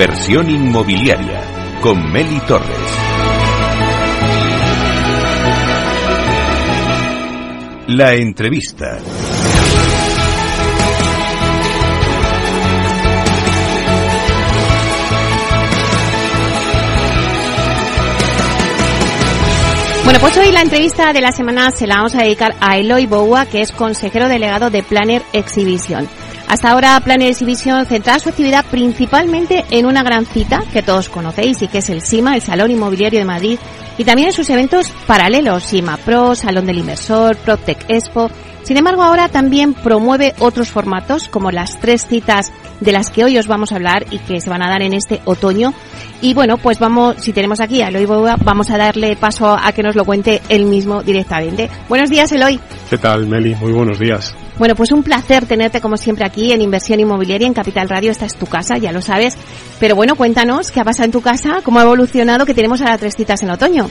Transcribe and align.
Inversión 0.00 0.48
inmobiliaria 0.48 1.42
con 1.80 2.12
Meli 2.12 2.38
Torres. 2.46 2.68
La 7.88 8.14
entrevista. 8.14 8.96
Bueno, 20.04 20.20
pues 20.20 20.36
hoy 20.36 20.52
la 20.52 20.62
entrevista 20.62 21.12
de 21.12 21.20
la 21.20 21.32
semana 21.32 21.72
se 21.72 21.88
la 21.88 21.96
vamos 21.96 22.14
a 22.14 22.22
dedicar 22.22 22.54
a 22.60 22.78
Eloy 22.78 23.06
Boua, 23.06 23.46
que 23.46 23.62
es 23.62 23.72
consejero 23.72 24.28
delegado 24.28 24.70
de 24.70 24.84
Planner 24.84 25.22
Exhibition. 25.32 26.08
Hasta 26.48 26.70
ahora 26.70 26.98
Planner 27.00 27.28
Exhibition 27.28 27.84
centraba 27.84 28.18
su 28.18 28.30
actividad 28.30 28.64
principalmente 28.70 29.66
en 29.70 29.84
una 29.84 30.02
gran 30.02 30.24
cita 30.24 30.62
que 30.72 30.82
todos 30.82 31.10
conocéis 31.10 31.60
y 31.60 31.68
que 31.68 31.78
es 31.78 31.90
el 31.90 32.00
SIMA, 32.00 32.34
el 32.34 32.40
Salón 32.40 32.70
Inmobiliario 32.70 33.18
de 33.18 33.26
Madrid, 33.26 33.58
y 33.98 34.04
también 34.04 34.28
en 34.28 34.32
sus 34.32 34.48
eventos 34.48 34.88
paralelos, 35.06 35.64
SIMA 35.64 35.98
Pro, 35.98 36.34
Salón 36.34 36.64
del 36.64 36.78
Inversor, 36.78 37.36
PropTech 37.36 37.84
Expo. 37.88 38.30
Sin 38.62 38.78
embargo, 38.78 39.02
ahora 39.02 39.28
también 39.28 39.74
promueve 39.74 40.34
otros 40.38 40.70
formatos, 40.70 41.28
como 41.28 41.50
las 41.50 41.78
tres 41.80 42.06
citas 42.06 42.50
de 42.80 42.92
las 42.92 43.10
que 43.10 43.24
hoy 43.24 43.36
os 43.36 43.46
vamos 43.46 43.72
a 43.72 43.76
hablar 43.76 44.06
y 44.10 44.18
que 44.18 44.40
se 44.40 44.48
van 44.48 44.62
a 44.62 44.70
dar 44.70 44.80
en 44.80 44.94
este 44.94 45.20
otoño. 45.26 45.74
Y 46.20 46.34
bueno, 46.34 46.56
pues 46.56 46.80
vamos, 46.80 47.16
si 47.18 47.32
tenemos 47.32 47.60
aquí 47.60 47.80
a 47.80 47.88
Eloy 47.88 48.04
Boua, 48.04 48.36
vamos 48.42 48.70
a 48.70 48.76
darle 48.76 49.14
paso 49.14 49.56
a 49.56 49.70
que 49.72 49.84
nos 49.84 49.94
lo 49.94 50.04
cuente 50.04 50.42
él 50.48 50.64
mismo 50.64 51.02
directamente. 51.04 51.70
Buenos 51.88 52.10
días, 52.10 52.32
Eloy. 52.32 52.58
¿Qué 52.90 52.98
tal, 52.98 53.28
Meli? 53.28 53.54
Muy 53.54 53.70
buenos 53.70 54.00
días. 54.00 54.34
Bueno, 54.58 54.74
pues 54.74 54.90
un 54.90 55.04
placer 55.04 55.46
tenerte 55.46 55.80
como 55.80 55.96
siempre 55.96 56.26
aquí 56.26 56.50
en 56.50 56.60
Inversión 56.60 56.98
Inmobiliaria 56.98 57.46
en 57.46 57.54
Capital 57.54 57.88
Radio. 57.88 58.10
Esta 58.10 58.26
es 58.26 58.34
tu 58.34 58.46
casa, 58.46 58.78
ya 58.78 58.90
lo 58.90 59.00
sabes. 59.00 59.36
Pero 59.78 59.94
bueno, 59.94 60.16
cuéntanos 60.16 60.72
qué 60.72 60.80
ha 60.80 60.84
pasado 60.84 61.04
en 61.04 61.12
tu 61.12 61.20
casa, 61.20 61.60
cómo 61.62 61.78
ha 61.78 61.82
evolucionado, 61.82 62.44
que 62.44 62.54
tenemos 62.54 62.80
ahora 62.80 62.98
tres 62.98 63.14
citas 63.14 63.40
en 63.44 63.50
otoño. 63.50 63.88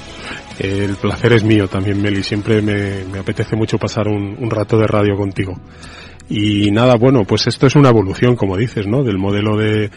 El 0.60 0.98
placer 0.98 1.32
es 1.32 1.46
mío 1.46 1.70
también, 1.70 2.02
Meli. 2.02 2.24
Siempre 2.24 2.62
me, 2.62 3.18
apetece 3.18 3.56
mucho 3.56 3.78
pasar 3.78 4.10
un, 4.10 4.36
un, 4.38 4.50
rato 4.50 4.78
de 4.78 4.88
radio 4.88 5.16
contigo. 5.16 5.54
Y 6.28 6.72
nada, 6.72 6.96
bueno, 7.00 7.24
pues 7.24 7.48
esto 7.48 7.68
es 7.68 7.78
una 7.78 7.88
evolución, 7.88 8.36
como 8.36 8.58
dices, 8.58 8.86
¿no? 8.86 9.04
Del 9.04 9.18
modelo 9.18 9.56
de 9.56 9.90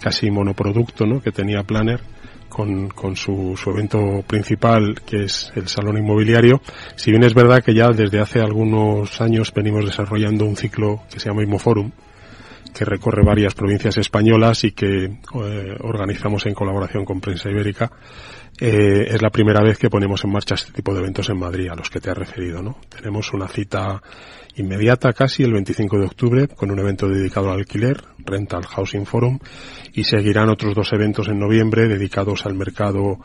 casi 0.00 0.30
monoproducto, 0.30 1.06
¿no? 1.06 1.20
Que 1.20 1.32
tenía 1.32 1.62
Planner 1.62 2.00
con, 2.48 2.88
con 2.88 3.16
su, 3.16 3.56
su, 3.56 3.70
evento 3.70 4.22
principal, 4.26 5.00
que 5.06 5.24
es 5.24 5.52
el 5.54 5.68
Salón 5.68 5.98
Inmobiliario. 5.98 6.60
Si 6.96 7.10
bien 7.10 7.24
es 7.24 7.34
verdad 7.34 7.62
que 7.62 7.74
ya 7.74 7.88
desde 7.88 8.20
hace 8.20 8.40
algunos 8.40 9.20
años 9.20 9.52
venimos 9.54 9.84
desarrollando 9.84 10.44
un 10.46 10.56
ciclo 10.56 11.02
que 11.10 11.20
se 11.20 11.28
llama 11.28 11.42
Imoforum, 11.42 11.90
que 12.72 12.84
recorre 12.84 13.22
varias 13.22 13.54
provincias 13.54 13.96
españolas 13.98 14.64
y 14.64 14.72
que 14.72 15.04
eh, 15.04 15.76
organizamos 15.80 16.46
en 16.46 16.54
colaboración 16.54 17.04
con 17.04 17.20
Prensa 17.20 17.50
Ibérica. 17.50 17.90
Eh, 18.60 19.06
es 19.14 19.22
la 19.22 19.30
primera 19.30 19.62
vez 19.62 19.78
que 19.78 19.88
ponemos 19.88 20.24
en 20.24 20.32
marcha 20.32 20.56
este 20.56 20.72
tipo 20.72 20.92
de 20.92 20.98
eventos 20.98 21.28
en 21.28 21.38
Madrid, 21.38 21.68
a 21.68 21.76
los 21.76 21.90
que 21.90 22.00
te 22.00 22.10
has 22.10 22.18
referido, 22.18 22.60
¿no? 22.60 22.78
Tenemos 22.88 23.32
una 23.32 23.46
cita 23.46 24.02
inmediata 24.56 25.12
casi 25.12 25.44
el 25.44 25.52
25 25.52 25.98
de 25.98 26.06
octubre 26.06 26.48
con 26.48 26.72
un 26.72 26.80
evento 26.80 27.08
dedicado 27.08 27.52
al 27.52 27.60
alquiler, 27.60 28.02
Rental 28.18 28.66
Housing 28.66 29.06
Forum, 29.06 29.38
y 29.92 30.02
seguirán 30.02 30.48
otros 30.48 30.74
dos 30.74 30.92
eventos 30.92 31.28
en 31.28 31.38
noviembre 31.38 31.86
dedicados 31.86 32.46
al 32.46 32.54
mercado 32.54 33.20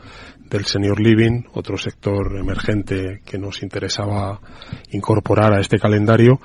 del 0.48 0.66
senior 0.66 1.00
living, 1.00 1.42
otro 1.52 1.76
sector 1.78 2.36
emergente 2.38 3.20
que 3.24 3.36
nos 3.36 3.64
interesaba 3.64 4.40
incorporar 4.92 5.52
a 5.52 5.60
este 5.60 5.80
calendario, 5.80 6.40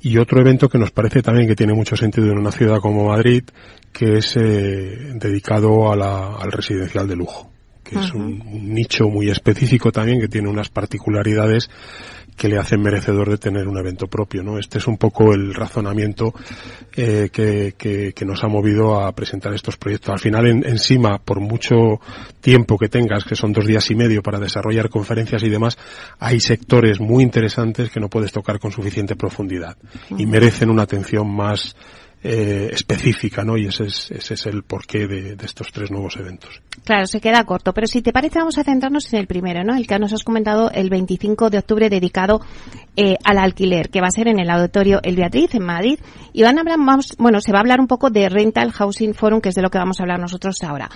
y 0.00 0.18
otro 0.18 0.40
evento 0.40 0.68
que 0.68 0.78
nos 0.78 0.90
parece 0.90 1.22
también 1.22 1.46
que 1.46 1.54
tiene 1.54 1.74
mucho 1.74 1.94
sentido 1.94 2.26
en 2.32 2.38
una 2.38 2.50
ciudad 2.50 2.80
como 2.80 3.06
Madrid, 3.06 3.44
que 3.92 4.16
es 4.16 4.36
eh, 4.36 5.12
dedicado 5.14 5.92
al 5.92 6.50
residencial 6.50 7.06
de 7.06 7.14
lujo 7.14 7.51
que 7.92 7.98
es 7.98 8.12
un, 8.12 8.42
nicho 8.74 9.08
muy 9.08 9.30
específico 9.30 9.92
también 9.92 10.20
que 10.20 10.28
tiene 10.28 10.48
unas 10.48 10.68
particularidades 10.68 11.70
que 12.36 12.48
le 12.48 12.56
hacen 12.58 12.80
merecedor 12.80 13.28
de 13.28 13.36
tener 13.36 13.68
un 13.68 13.78
evento 13.78 14.06
propio, 14.06 14.42
¿no? 14.42 14.58
Este 14.58 14.78
es 14.78 14.86
un 14.86 14.96
poco 14.96 15.34
el 15.34 15.54
razonamiento 15.54 16.32
eh, 16.96 17.28
que, 17.30 17.74
que, 17.76 18.14
que, 18.14 18.24
nos 18.24 18.42
ha 18.42 18.48
movido 18.48 19.00
a 19.00 19.12
presentar 19.12 19.52
estos 19.52 19.76
proyectos. 19.76 20.10
Al 20.10 20.18
final, 20.18 20.46
en, 20.46 20.66
encima, 20.66 21.18
por 21.18 21.40
mucho 21.40 22.00
tiempo 22.40 22.78
que 22.78 22.88
tengas, 22.88 23.24
que 23.24 23.36
son 23.36 23.52
dos 23.52 23.66
días 23.66 23.90
y 23.90 23.94
medio 23.94 24.22
para 24.22 24.40
desarrollar 24.40 24.88
conferencias 24.88 25.42
y 25.42 25.50
demás, 25.50 25.76
hay 26.18 26.40
sectores 26.40 27.00
muy 27.00 27.22
interesantes 27.22 27.90
que 27.90 28.00
no 28.00 28.08
puedes 28.08 28.32
tocar 28.32 28.58
con 28.58 28.72
suficiente 28.72 29.14
profundidad 29.14 29.76
y 30.16 30.26
merecen 30.26 30.70
una 30.70 30.82
atención 30.82 31.30
más 31.30 31.76
eh, 32.24 32.70
específica, 32.72 33.44
¿no? 33.44 33.56
Y 33.56 33.66
ese 33.66 33.84
es, 33.84 34.10
ese 34.10 34.34
es 34.34 34.46
el 34.46 34.62
porqué 34.62 35.06
de, 35.06 35.34
de, 35.34 35.44
estos 35.44 35.72
tres 35.72 35.90
nuevos 35.90 36.16
eventos. 36.16 36.60
Claro, 36.84 37.06
se 37.06 37.20
queda 37.20 37.44
corto, 37.44 37.74
pero 37.74 37.86
si 37.86 38.00
te 38.00 38.12
parece 38.12 38.38
vamos 38.38 38.58
a 38.58 38.64
centrarnos 38.64 39.12
en 39.12 39.18
el 39.18 39.26
primero, 39.26 39.64
¿no? 39.64 39.74
El 39.74 39.86
que 39.86 39.98
nos 39.98 40.12
has 40.12 40.22
comentado 40.22 40.70
el 40.70 40.88
25 40.88 41.50
de 41.50 41.58
octubre 41.58 41.88
dedicado 41.88 42.40
eh, 42.96 43.16
al 43.24 43.38
alquiler, 43.38 43.90
que 43.90 44.00
va 44.00 44.06
a 44.06 44.12
ser 44.12 44.28
en 44.28 44.38
el 44.38 44.50
auditorio 44.50 45.00
El 45.02 45.16
Beatriz, 45.16 45.54
en 45.54 45.64
Madrid, 45.64 45.98
y 46.32 46.42
van 46.42 46.58
a 46.58 46.60
hablar, 46.60 46.78
vamos, 46.78 47.16
bueno, 47.18 47.40
se 47.40 47.52
va 47.52 47.58
a 47.58 47.62
hablar 47.62 47.80
un 47.80 47.88
poco 47.88 48.10
de 48.10 48.28
Rental 48.28 48.70
Housing 48.70 49.14
Forum, 49.14 49.40
que 49.40 49.48
es 49.48 49.54
de 49.54 49.62
lo 49.62 49.70
que 49.70 49.78
vamos 49.78 49.98
a 49.98 50.04
hablar 50.04 50.20
nosotros 50.20 50.62
ahora. 50.62 50.90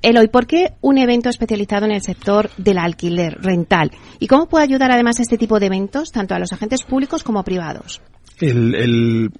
Eloy, 0.00 0.28
¿por 0.28 0.46
qué 0.46 0.74
un 0.80 0.96
evento 0.98 1.28
especializado 1.28 1.86
en 1.86 1.92
el 1.92 2.02
sector 2.02 2.50
del 2.56 2.78
alquiler 2.78 3.38
rental? 3.40 3.90
¿Y 4.20 4.28
cómo 4.28 4.48
puede 4.48 4.64
ayudar 4.64 4.92
además 4.92 5.18
este 5.18 5.38
tipo 5.38 5.58
de 5.58 5.66
eventos 5.66 6.12
tanto 6.12 6.34
a 6.34 6.38
los 6.38 6.52
agentes 6.52 6.84
públicos 6.84 7.24
como 7.24 7.42
privados? 7.42 8.00
El, 8.40 8.74
el, 8.74 9.30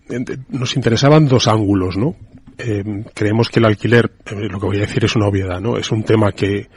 nos 0.51 0.77
interesaban 0.77 1.27
dos 1.27 1.49
ángulos, 1.49 1.97
¿no? 1.97 2.17
Eh, 2.59 3.05
creemos 3.15 3.49
que 3.49 3.61
el 3.61 3.67
alquiler, 3.67 4.11
eh, 4.27 4.49
lo 4.51 4.59
que 4.59 4.67
voy 4.67 4.79
a 4.79 4.81
decir 4.81 5.05
es 5.05 5.15
una 5.15 5.29
obviedad, 5.29 5.61
¿no? 5.61 5.77
Es 5.77 5.93
un 5.93 6.03
tema 6.03 6.33
que, 6.33 6.69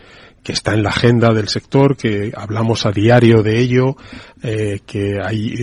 que 0.43 0.51
está 0.51 0.73
en 0.73 0.83
la 0.83 0.89
agenda 0.89 1.33
del 1.33 1.47
sector, 1.47 1.97
que 1.97 2.31
hablamos 2.35 2.85
a 2.85 2.91
diario 2.91 3.41
de 3.41 3.59
ello, 3.59 3.95
eh, 4.43 4.81
que 4.85 5.17
hay 5.23 5.55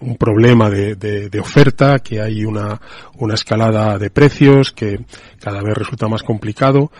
un 0.00 0.16
problema 0.16 0.70
de, 0.70 0.94
de, 0.94 1.28
de, 1.28 1.40
oferta, 1.40 1.98
que 1.98 2.20
hay 2.20 2.44
una, 2.44 2.80
una 3.18 3.34
escalada 3.34 3.98
de 3.98 4.10
precios, 4.10 4.70
que 4.70 5.00
cada 5.40 5.62
vez 5.62 5.76
resulta 5.76 6.06
más 6.06 6.22
complicado 6.22 6.92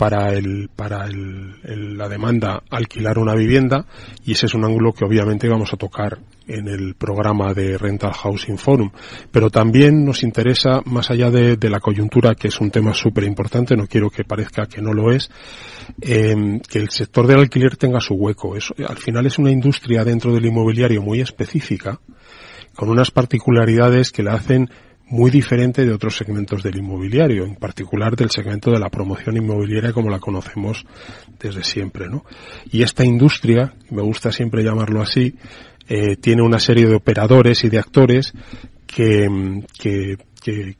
para 0.00 0.32
el 0.32 0.70
para 0.74 1.04
el, 1.04 1.56
el, 1.62 1.98
la 1.98 2.08
demanda 2.08 2.62
alquilar 2.70 3.18
una 3.18 3.34
vivienda 3.34 3.84
y 4.24 4.32
ese 4.32 4.46
es 4.46 4.54
un 4.54 4.64
ángulo 4.64 4.94
que 4.94 5.04
obviamente 5.04 5.46
vamos 5.46 5.74
a 5.74 5.76
tocar 5.76 6.20
en 6.50 6.68
el 6.68 6.94
programa 6.94 7.54
de 7.54 7.78
Rental 7.78 8.12
Housing 8.12 8.58
Forum. 8.58 8.90
Pero 9.30 9.50
también 9.50 10.04
nos 10.04 10.22
interesa, 10.22 10.82
más 10.84 11.10
allá 11.10 11.30
de, 11.30 11.70
la 11.70 11.80
coyuntura, 11.80 12.34
que 12.34 12.48
es 12.48 12.60
un 12.60 12.70
tema 12.70 12.92
súper 12.92 13.24
importante, 13.24 13.76
no 13.76 13.86
quiero 13.86 14.10
que 14.10 14.24
parezca 14.24 14.66
que 14.66 14.82
no 14.82 14.92
lo 14.92 15.12
es, 15.12 15.30
eh, 16.00 16.60
que 16.68 16.78
el 16.78 16.90
sector 16.90 17.26
del 17.26 17.40
alquiler 17.40 17.76
tenga 17.76 18.00
su 18.00 18.14
hueco. 18.14 18.54
Al 18.54 18.98
final 18.98 19.26
es 19.26 19.38
una 19.38 19.50
industria 19.50 20.04
dentro 20.04 20.32
del 20.32 20.46
inmobiliario 20.46 21.02
muy 21.02 21.20
específica, 21.20 22.00
con 22.74 22.88
unas 22.88 23.10
particularidades 23.10 24.10
que 24.10 24.22
la 24.22 24.34
hacen 24.34 24.68
muy 25.10 25.30
diferente 25.30 25.84
de 25.84 25.92
otros 25.92 26.16
segmentos 26.16 26.62
del 26.62 26.78
inmobiliario, 26.78 27.44
en 27.44 27.56
particular 27.56 28.14
del 28.14 28.30
segmento 28.30 28.70
de 28.70 28.78
la 28.78 28.90
promoción 28.90 29.36
inmobiliaria 29.36 29.92
como 29.92 30.08
la 30.08 30.20
conocemos 30.20 30.86
desde 31.38 31.64
siempre, 31.64 32.08
¿no? 32.08 32.24
Y 32.70 32.82
esta 32.82 33.04
industria, 33.04 33.74
me 33.90 34.02
gusta 34.02 34.30
siempre 34.30 34.62
llamarlo 34.62 35.02
así, 35.02 35.34
eh, 35.88 36.16
tiene 36.16 36.42
una 36.42 36.58
serie 36.58 36.86
de 36.86 36.94
operadores 36.94 37.64
y 37.64 37.68
de 37.68 37.78
actores 37.78 38.32
que, 38.86 39.28
que, 39.78 40.16
que, 40.40 40.76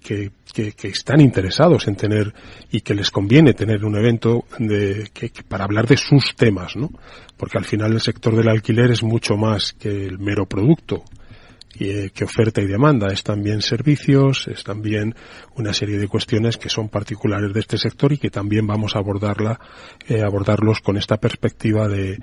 que, 0.53 0.73
que 0.73 0.89
están 0.89 1.21
interesados 1.21 1.87
en 1.89 1.97
tener 1.97 2.33
y 2.71 2.81
que 2.81 2.95
les 2.95 3.11
conviene 3.11 3.55
tener 3.55 3.85
un 3.85 3.97
evento 3.97 4.45
de, 4.59 5.11
que, 5.13 5.31
para 5.47 5.65
hablar 5.65 5.87
de 5.87 5.97
sus 5.97 6.35
temas, 6.35 6.77
¿no? 6.77 6.91
Porque 7.37 7.59
al 7.59 7.65
final 7.65 7.93
el 7.93 8.01
sector 8.01 8.35
del 8.37 8.49
alquiler 8.49 8.91
es 8.91 9.03
mucho 9.03 9.37
más 9.37 9.73
que 9.73 10.07
el 10.07 10.19
mero 10.19 10.47
producto 10.47 11.05
eh, 11.79 12.11
que 12.13 12.25
oferta 12.25 12.61
y 12.61 12.67
demanda, 12.67 13.13
es 13.13 13.23
también 13.23 13.63
servicios, 13.63 14.49
es 14.49 14.65
también 14.65 15.15
una 15.57 15.73
serie 15.73 15.99
de 15.99 16.09
cuestiones 16.09 16.57
que 16.57 16.69
son 16.69 16.89
particulares 16.89 17.53
de 17.53 17.61
este 17.61 17.79
sector 17.79 18.13
y 18.13 18.19
que 18.19 18.31
también 18.31 18.67
vamos 18.67 18.97
a 18.97 18.99
abordarla, 18.99 19.61
eh, 20.09 20.23
abordarlos 20.23 20.81
con 20.81 20.97
esta 20.97 21.19
perspectiva 21.19 21.87
de, 21.89 22.19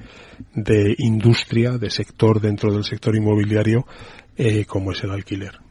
de 0.53 0.95
industria, 0.97 1.77
de 1.77 1.89
sector 1.89 2.41
dentro 2.41 2.73
del 2.73 2.83
sector 2.83 3.15
inmobiliario, 3.15 3.85
eh, 4.35 4.65
como 4.65 4.91
es 4.91 5.03
el 5.03 5.11
alquiler. 5.11 5.66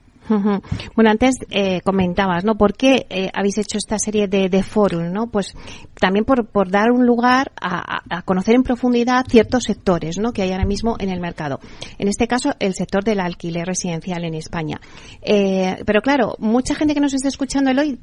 Bueno, 0.94 1.10
antes 1.10 1.36
eh, 1.50 1.80
comentabas, 1.82 2.44
¿no? 2.44 2.56
¿Por 2.56 2.74
qué 2.74 3.06
eh, 3.10 3.30
habéis 3.34 3.58
hecho 3.58 3.78
esta 3.78 3.98
serie 3.98 4.28
de, 4.28 4.48
de 4.48 4.64
¿no? 5.10 5.28
Pues 5.28 5.54
también 6.00 6.24
por, 6.24 6.70
dar 6.70 6.90
un 6.90 7.06
lugar 7.06 7.52
a, 7.60 8.22
conocer 8.24 8.54
en 8.54 8.62
profundidad 8.62 9.24
ciertos 9.28 9.64
sectores, 9.64 10.18
¿no? 10.18 10.32
Que 10.32 10.42
hay 10.42 10.52
ahora 10.52 10.64
mismo 10.64 10.96
en 10.98 11.10
el 11.10 11.20
mercado. 11.20 11.60
En 11.98 12.08
este 12.08 12.26
caso, 12.26 12.52
el 12.58 12.74
sector 12.74 13.04
del 13.04 13.20
alquiler 13.20 13.66
residencial 13.66 14.24
en 14.24 14.34
España. 14.34 14.80
Eh, 15.22 15.76
pero 15.86 16.02
claro, 16.02 16.36
mucha 16.38 16.74
gente 16.74 16.94
que 16.94 17.00
nos 17.00 17.14
está 17.14 17.28
escuchando 17.28 17.70
hoy 17.80 17.98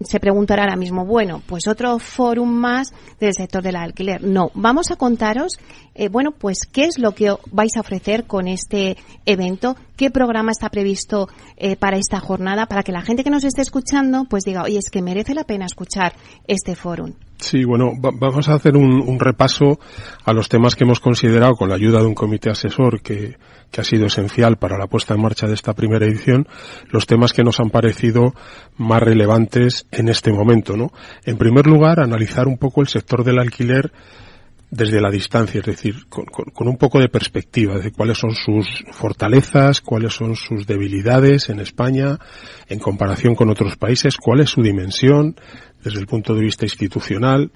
se 0.00 0.20
preguntará 0.20 0.64
ahora 0.64 0.76
mismo, 0.76 1.04
bueno, 1.04 1.42
pues 1.46 1.66
otro 1.66 1.98
forum 1.98 2.48
más 2.48 2.92
del 3.20 3.34
sector 3.34 3.62
del 3.62 3.76
alquiler. 3.76 4.22
No, 4.22 4.50
vamos 4.54 4.90
a 4.90 4.96
contaros, 4.96 5.58
eh, 5.94 6.08
bueno, 6.08 6.32
pues 6.32 6.66
qué 6.70 6.84
es 6.84 6.98
lo 6.98 7.12
que 7.12 7.34
vais 7.50 7.76
a 7.76 7.80
ofrecer 7.80 8.24
con 8.24 8.48
este 8.48 8.96
evento 9.26 9.76
qué 9.98 10.10
programa 10.10 10.52
está 10.52 10.70
previsto 10.70 11.28
eh, 11.56 11.76
para 11.76 11.98
esta 11.98 12.20
jornada, 12.20 12.66
para 12.66 12.84
que 12.84 12.92
la 12.92 13.02
gente 13.02 13.24
que 13.24 13.30
nos 13.30 13.44
esté 13.44 13.60
escuchando 13.60 14.24
pues 14.30 14.44
diga, 14.44 14.62
oye, 14.62 14.78
es 14.78 14.90
que 14.90 15.02
merece 15.02 15.34
la 15.34 15.44
pena 15.44 15.66
escuchar 15.66 16.14
este 16.46 16.76
fórum. 16.76 17.12
Sí, 17.40 17.64
bueno, 17.64 17.92
vamos 18.00 18.48
a 18.48 18.54
hacer 18.54 18.76
un, 18.76 19.20
repaso 19.20 19.78
a 20.24 20.32
los 20.32 20.48
temas 20.48 20.74
que 20.74 20.84
hemos 20.84 20.98
considerado 20.98 21.54
con 21.54 21.68
la 21.68 21.76
ayuda 21.76 22.00
de 22.00 22.06
un 22.06 22.14
comité 22.14 22.50
asesor 22.50 23.00
que, 23.00 23.36
que, 23.70 23.80
ha 23.80 23.84
sido 23.84 24.06
esencial 24.06 24.56
para 24.56 24.76
la 24.76 24.88
puesta 24.88 25.14
en 25.14 25.22
marcha 25.22 25.46
de 25.46 25.54
esta 25.54 25.72
primera 25.72 26.04
edición, 26.04 26.48
los 26.90 27.06
temas 27.06 27.32
que 27.32 27.44
nos 27.44 27.60
han 27.60 27.70
parecido 27.70 28.34
más 28.76 29.00
relevantes 29.00 29.86
en 29.92 30.08
este 30.08 30.32
momento, 30.32 30.76
¿no? 30.76 30.90
En 31.24 31.38
primer 31.38 31.66
lugar, 31.66 32.00
analizar 32.00 32.48
un 32.48 32.58
poco 32.58 32.80
el 32.80 32.88
sector 32.88 33.22
del 33.22 33.38
alquiler 33.38 33.92
desde 34.70 35.00
la 35.00 35.10
distancia, 35.10 35.60
es 35.60 35.66
decir, 35.66 36.06
con, 36.08 36.26
con, 36.26 36.68
un 36.68 36.76
poco 36.76 37.00
de 37.00 37.08
perspectiva 37.08 37.78
de 37.78 37.90
cuáles 37.90 38.18
son 38.18 38.34
sus 38.34 38.84
fortalezas, 38.92 39.80
cuáles 39.80 40.14
son 40.14 40.36
sus 40.36 40.66
debilidades 40.66 41.48
en 41.48 41.60
España 41.60 42.18
en 42.68 42.78
comparación 42.78 43.34
con 43.34 43.48
otros 43.48 43.76
países, 43.76 44.16
cuál 44.16 44.40
es 44.40 44.50
su 44.50 44.62
dimensión 44.62 45.36
desde 45.82 46.00
el 46.00 46.06
punto 46.06 46.34
de 46.34 46.42
vista 46.42 46.66
institucional. 46.66 47.50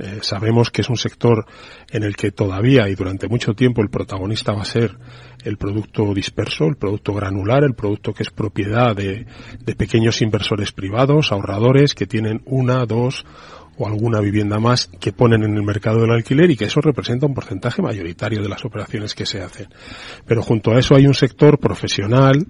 Eh, 0.00 0.18
sabemos 0.22 0.70
que 0.70 0.82
es 0.82 0.88
un 0.88 0.96
sector 0.96 1.46
en 1.92 2.02
el 2.02 2.16
que 2.16 2.32
todavía 2.32 2.88
y 2.88 2.96
durante 2.96 3.28
mucho 3.28 3.54
tiempo 3.54 3.82
el 3.82 3.88
protagonista 3.88 4.52
va 4.52 4.62
a 4.62 4.64
ser 4.64 4.96
el 5.44 5.58
producto 5.58 6.12
disperso, 6.12 6.64
el 6.64 6.74
producto 6.74 7.14
granular, 7.14 7.62
el 7.62 7.74
producto 7.74 8.12
que 8.12 8.24
es 8.24 8.30
propiedad 8.30 8.96
de, 8.96 9.26
de 9.60 9.76
pequeños 9.76 10.20
inversores 10.22 10.72
privados, 10.72 11.30
ahorradores 11.30 11.94
que 11.94 12.08
tienen 12.08 12.42
una, 12.46 12.84
dos 12.84 13.24
o 13.78 13.86
alguna 13.86 14.20
vivienda 14.20 14.58
más 14.58 14.86
que 14.86 15.12
ponen 15.12 15.42
en 15.42 15.56
el 15.56 15.62
mercado 15.62 16.00
del 16.00 16.10
alquiler 16.10 16.50
y 16.50 16.56
que 16.56 16.66
eso 16.66 16.80
representa 16.80 17.26
un 17.26 17.34
porcentaje 17.34 17.82
mayoritario 17.82 18.42
de 18.42 18.48
las 18.48 18.64
operaciones 18.64 19.14
que 19.14 19.26
se 19.26 19.42
hacen. 19.42 19.68
Pero 20.26 20.42
junto 20.42 20.72
a 20.72 20.78
eso 20.78 20.94
hay 20.94 21.06
un 21.06 21.14
sector 21.14 21.58
profesional 21.58 22.46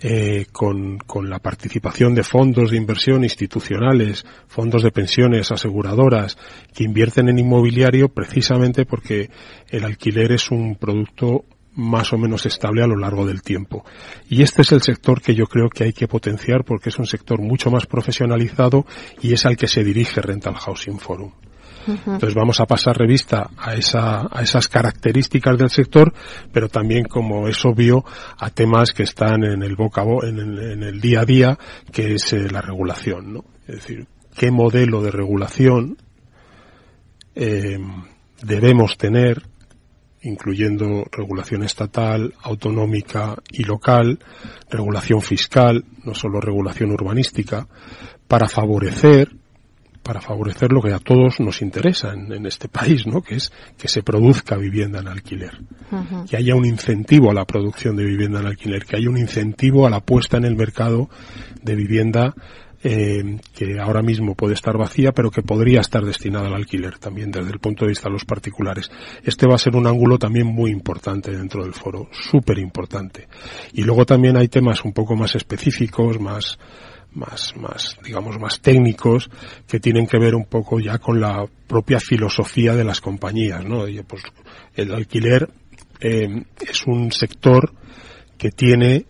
eh, 0.00 0.46
con, 0.52 0.98
con 0.98 1.28
la 1.28 1.40
participación 1.40 2.14
de 2.14 2.22
fondos 2.22 2.70
de 2.70 2.76
inversión 2.76 3.24
institucionales, 3.24 4.24
fondos 4.46 4.82
de 4.82 4.92
pensiones, 4.92 5.50
aseguradoras, 5.50 6.38
que 6.72 6.84
invierten 6.84 7.28
en 7.28 7.38
inmobiliario 7.38 8.08
precisamente 8.08 8.84
porque 8.84 9.30
el 9.68 9.84
alquiler 9.84 10.32
es 10.32 10.50
un 10.50 10.76
producto 10.76 11.44
más 11.78 12.12
o 12.12 12.18
menos 12.18 12.44
estable 12.44 12.82
a 12.82 12.86
lo 12.86 12.96
largo 12.96 13.24
del 13.24 13.40
tiempo. 13.40 13.84
Y 14.28 14.42
este 14.42 14.62
es 14.62 14.72
el 14.72 14.82
sector 14.82 15.22
que 15.22 15.34
yo 15.34 15.46
creo 15.46 15.70
que 15.70 15.84
hay 15.84 15.92
que 15.92 16.08
potenciar 16.08 16.64
porque 16.64 16.88
es 16.88 16.98
un 16.98 17.06
sector 17.06 17.40
mucho 17.40 17.70
más 17.70 17.86
profesionalizado 17.86 18.84
y 19.22 19.32
es 19.32 19.46
al 19.46 19.56
que 19.56 19.68
se 19.68 19.84
dirige 19.84 20.20
Rental 20.20 20.54
Housing 20.54 20.98
Forum. 20.98 21.32
Entonces 21.86 22.34
vamos 22.34 22.60
a 22.60 22.66
pasar 22.66 22.98
revista 22.98 23.48
a, 23.56 23.74
esa, 23.74 24.28
a 24.30 24.42
esas 24.42 24.68
características 24.68 25.56
del 25.56 25.70
sector, 25.70 26.12
pero 26.52 26.68
también, 26.68 27.04
como 27.04 27.48
es 27.48 27.64
obvio, 27.64 28.04
a 28.36 28.50
temas 28.50 28.92
que 28.92 29.04
están 29.04 29.42
en 29.44 29.62
el 29.62 29.74
boca 29.74 30.02
en 30.22 30.38
el, 30.38 30.72
en 30.72 30.82
el 30.82 31.00
día 31.00 31.20
a 31.20 31.24
día, 31.24 31.58
que 31.90 32.14
es 32.14 32.32
eh, 32.34 32.50
la 32.50 32.60
regulación, 32.60 33.32
¿no? 33.32 33.44
Es 33.66 33.76
decir, 33.76 34.06
qué 34.36 34.50
modelo 34.50 35.00
de 35.00 35.10
regulación 35.10 35.96
eh, 37.34 37.78
debemos 38.42 38.98
tener 38.98 39.44
incluyendo 40.22 41.04
regulación 41.10 41.62
estatal, 41.62 42.34
autonómica 42.42 43.36
y 43.50 43.64
local, 43.64 44.18
regulación 44.70 45.22
fiscal, 45.22 45.84
no 46.04 46.14
solo 46.14 46.40
regulación 46.40 46.90
urbanística, 46.90 47.66
para 48.26 48.48
favorecer 48.48 49.30
para 50.08 50.22
favorecer 50.22 50.72
lo 50.72 50.80
que 50.80 50.94
a 50.94 51.00
todos 51.00 51.38
nos 51.38 51.60
interesa 51.60 52.14
en, 52.14 52.46
este 52.46 52.66
país, 52.66 53.06
¿no? 53.06 53.20
Que 53.20 53.34
es 53.34 53.52
que 53.76 53.88
se 53.88 54.02
produzca 54.02 54.56
vivienda 54.56 55.00
en 55.00 55.08
alquiler, 55.08 55.60
que 56.26 56.38
haya 56.38 56.54
un 56.54 56.64
incentivo 56.64 57.30
a 57.30 57.34
la 57.34 57.44
producción 57.44 57.94
de 57.94 58.04
vivienda 58.04 58.40
en 58.40 58.46
alquiler, 58.46 58.86
que 58.86 58.96
haya 58.96 59.10
un 59.10 59.18
incentivo 59.18 59.86
a 59.86 59.90
la 59.90 60.00
puesta 60.00 60.38
en 60.38 60.46
el 60.46 60.56
mercado 60.56 61.10
de 61.62 61.74
vivienda 61.74 62.34
eh, 62.82 63.38
que 63.54 63.80
ahora 63.80 64.02
mismo 64.02 64.34
puede 64.34 64.54
estar 64.54 64.76
vacía, 64.76 65.12
pero 65.12 65.30
que 65.30 65.42
podría 65.42 65.80
estar 65.80 66.04
destinada 66.04 66.46
al 66.46 66.54
alquiler 66.54 66.98
también 66.98 67.30
desde 67.30 67.50
el 67.50 67.58
punto 67.58 67.84
de 67.84 67.90
vista 67.90 68.08
de 68.08 68.12
los 68.12 68.24
particulares. 68.24 68.90
Este 69.24 69.46
va 69.48 69.56
a 69.56 69.58
ser 69.58 69.74
un 69.74 69.86
ángulo 69.86 70.18
también 70.18 70.46
muy 70.46 70.70
importante 70.70 71.30
dentro 71.30 71.64
del 71.64 71.74
foro, 71.74 72.08
súper 72.12 72.58
importante. 72.58 73.28
Y 73.72 73.82
luego 73.82 74.06
también 74.06 74.36
hay 74.36 74.48
temas 74.48 74.84
un 74.84 74.92
poco 74.92 75.16
más 75.16 75.34
específicos, 75.34 76.20
más, 76.20 76.58
más, 77.14 77.56
más, 77.56 77.98
digamos, 78.04 78.38
más 78.38 78.60
técnicos, 78.60 79.28
que 79.66 79.80
tienen 79.80 80.06
que 80.06 80.18
ver 80.18 80.34
un 80.34 80.46
poco 80.46 80.78
ya 80.78 80.98
con 80.98 81.20
la 81.20 81.46
propia 81.66 81.98
filosofía 81.98 82.74
de 82.74 82.84
las 82.84 83.00
compañías, 83.00 83.64
¿no? 83.64 83.84
pues 84.06 84.22
el 84.74 84.94
alquiler 84.94 85.48
eh, 86.00 86.44
es 86.60 86.86
un 86.86 87.10
sector 87.10 87.72
que 88.36 88.50
tiene 88.50 89.06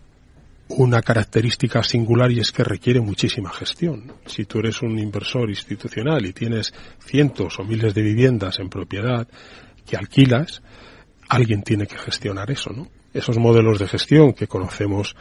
una 0.69 1.01
característica 1.01 1.81
singular 1.83 2.31
y 2.31 2.39
es 2.39 2.51
que 2.51 2.63
requiere 2.63 3.01
muchísima 3.01 3.51
gestión. 3.51 4.11
Si 4.25 4.45
tú 4.45 4.59
eres 4.59 4.81
un 4.81 4.97
inversor 4.99 5.49
institucional 5.49 6.25
y 6.25 6.33
tienes 6.33 6.73
cientos 6.99 7.59
o 7.59 7.63
miles 7.63 7.93
de 7.93 8.01
viviendas 8.01 8.59
en 8.59 8.69
propiedad 8.69 9.27
que 9.85 9.97
alquilas, 9.97 10.61
alguien 11.27 11.63
tiene 11.63 11.87
que 11.87 11.97
gestionar 11.97 12.51
eso, 12.51 12.71
¿no? 12.71 12.87
Esos 13.11 13.39
modelos 13.39 13.79
de 13.79 13.87
gestión 13.87 14.33
que 14.33 14.45
conocemos 14.45 15.15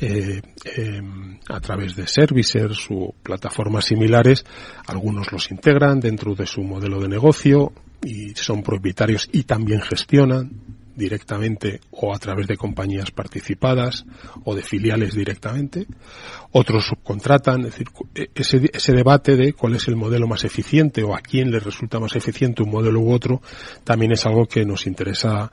eh, 0.00 0.42
em, 0.64 1.38
a 1.48 1.60
través 1.60 1.94
de 1.94 2.08
servicers 2.08 2.88
o 2.90 3.14
plataformas 3.22 3.84
similares, 3.84 4.44
algunos 4.88 5.30
los 5.30 5.48
integran 5.52 6.00
dentro 6.00 6.34
de 6.34 6.46
su 6.46 6.62
modelo 6.62 7.00
de 7.00 7.08
negocio 7.08 7.72
y 8.02 8.34
son 8.34 8.64
propietarios 8.64 9.28
y 9.32 9.44
también 9.44 9.80
gestionan 9.80 10.50
directamente 10.98 11.80
o 11.90 12.14
a 12.14 12.18
través 12.18 12.46
de 12.46 12.56
compañías 12.56 13.10
participadas 13.10 14.04
o 14.44 14.54
de 14.54 14.62
filiales 14.62 15.14
directamente. 15.14 15.86
Otros 16.52 16.86
subcontratan, 16.86 17.60
es 17.60 17.70
decir, 17.70 17.86
e, 18.14 18.28
ese, 18.34 18.70
ese 18.72 18.92
debate 18.92 19.36
de 19.36 19.54
cuál 19.54 19.76
es 19.76 19.88
el 19.88 19.96
modelo 19.96 20.26
más 20.26 20.44
eficiente 20.44 21.02
o 21.02 21.14
a 21.14 21.20
quién 21.20 21.50
le 21.50 21.60
resulta 21.60 22.00
más 22.00 22.16
eficiente 22.16 22.62
un 22.62 22.70
modelo 22.70 23.00
u 23.00 23.12
otro 23.12 23.40
también 23.84 24.12
es 24.12 24.26
algo 24.26 24.46
que 24.46 24.64
nos 24.64 24.86
interesa 24.86 25.50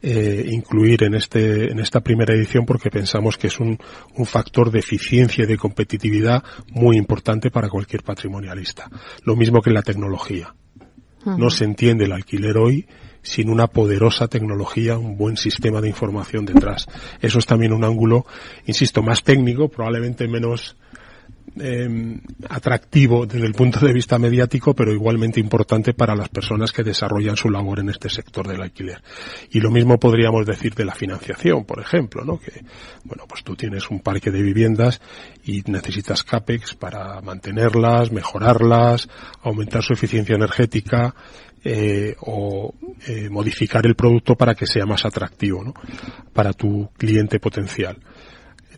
eh, 0.00 0.46
incluir 0.48 1.02
en 1.02 1.14
este 1.14 1.72
en 1.72 1.80
esta 1.80 2.00
primera 2.00 2.32
edición 2.32 2.64
porque 2.64 2.88
pensamos 2.88 3.36
que 3.36 3.48
es 3.48 3.58
un, 3.58 3.76
un 4.14 4.26
factor 4.26 4.70
de 4.70 4.78
eficiencia 4.78 5.42
y 5.42 5.46
de 5.48 5.56
competitividad 5.56 6.42
muy 6.70 6.96
importante 6.96 7.50
para 7.50 7.68
cualquier 7.68 8.04
patrimonialista. 8.04 8.88
Lo 9.24 9.34
mismo 9.34 9.60
que 9.60 9.70
en 9.70 9.74
la 9.74 9.82
tecnología. 9.82 10.54
No 11.24 11.50
se 11.50 11.64
entiende 11.64 12.04
el 12.04 12.12
alquiler 12.12 12.56
hoy 12.56 12.86
sin 13.22 13.50
una 13.50 13.66
poderosa 13.66 14.28
tecnología, 14.28 14.98
un 14.98 15.16
buen 15.16 15.36
sistema 15.36 15.80
de 15.80 15.88
información 15.88 16.44
detrás. 16.44 16.86
Eso 17.20 17.38
es 17.38 17.46
también 17.46 17.72
un 17.72 17.84
ángulo, 17.84 18.26
insisto, 18.66 19.02
más 19.02 19.22
técnico, 19.22 19.68
probablemente 19.68 20.28
menos 20.28 20.76
eh, 21.60 22.20
atractivo 22.48 23.26
desde 23.26 23.46
el 23.46 23.54
punto 23.54 23.84
de 23.84 23.92
vista 23.92 24.18
mediático, 24.18 24.74
pero 24.74 24.92
igualmente 24.92 25.40
importante 25.40 25.94
para 25.94 26.14
las 26.14 26.28
personas 26.28 26.72
que 26.72 26.84
desarrollan 26.84 27.36
su 27.36 27.50
labor 27.50 27.80
en 27.80 27.88
este 27.88 28.08
sector 28.08 28.46
del 28.46 28.62
alquiler. 28.62 29.02
Y 29.50 29.60
lo 29.60 29.70
mismo 29.70 29.98
podríamos 29.98 30.46
decir 30.46 30.74
de 30.74 30.84
la 30.84 30.94
financiación, 30.94 31.64
por 31.64 31.80
ejemplo, 31.80 32.24
¿no? 32.24 32.38
Que, 32.38 32.62
bueno, 33.04 33.24
pues 33.28 33.42
tú 33.42 33.56
tienes 33.56 33.90
un 33.90 34.00
parque 34.00 34.30
de 34.30 34.42
viviendas 34.42 35.00
y 35.44 35.62
necesitas 35.66 36.22
CAPEX 36.22 36.74
para 36.74 37.20
mantenerlas, 37.22 38.12
mejorarlas, 38.12 39.08
aumentar 39.42 39.82
su 39.82 39.94
eficiencia 39.94 40.36
energética, 40.36 41.14
eh, 41.64 42.14
o 42.20 42.74
eh, 43.06 43.28
modificar 43.28 43.86
el 43.86 43.94
producto 43.94 44.36
para 44.36 44.54
que 44.54 44.66
sea 44.66 44.86
más 44.86 45.04
atractivo 45.04 45.64
¿no? 45.64 45.74
para 46.32 46.52
tu 46.52 46.90
cliente 46.96 47.40
potencial. 47.40 47.98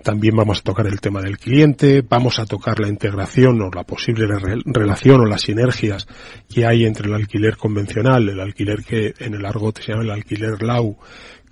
También 0.02 0.34
vamos 0.34 0.60
a 0.60 0.62
tocar 0.62 0.86
el 0.86 1.00
tema 1.00 1.20
del 1.20 1.36
cliente, 1.36 2.02
vamos 2.08 2.38
a 2.38 2.46
tocar 2.46 2.80
la 2.80 2.88
integración 2.88 3.60
o 3.60 3.70
la 3.70 3.84
posible 3.84 4.26
relación 4.64 5.20
o 5.20 5.26
las 5.26 5.42
sinergias 5.42 6.06
que 6.48 6.64
hay 6.64 6.86
entre 6.86 7.08
el 7.08 7.14
alquiler 7.14 7.58
convencional, 7.58 8.28
el 8.28 8.40
alquiler 8.40 8.82
que 8.82 9.12
en 9.18 9.34
el 9.34 9.44
argot 9.44 9.78
se 9.78 9.92
llama 9.92 10.04
el 10.04 10.10
alquiler 10.10 10.62
LAU, 10.62 10.96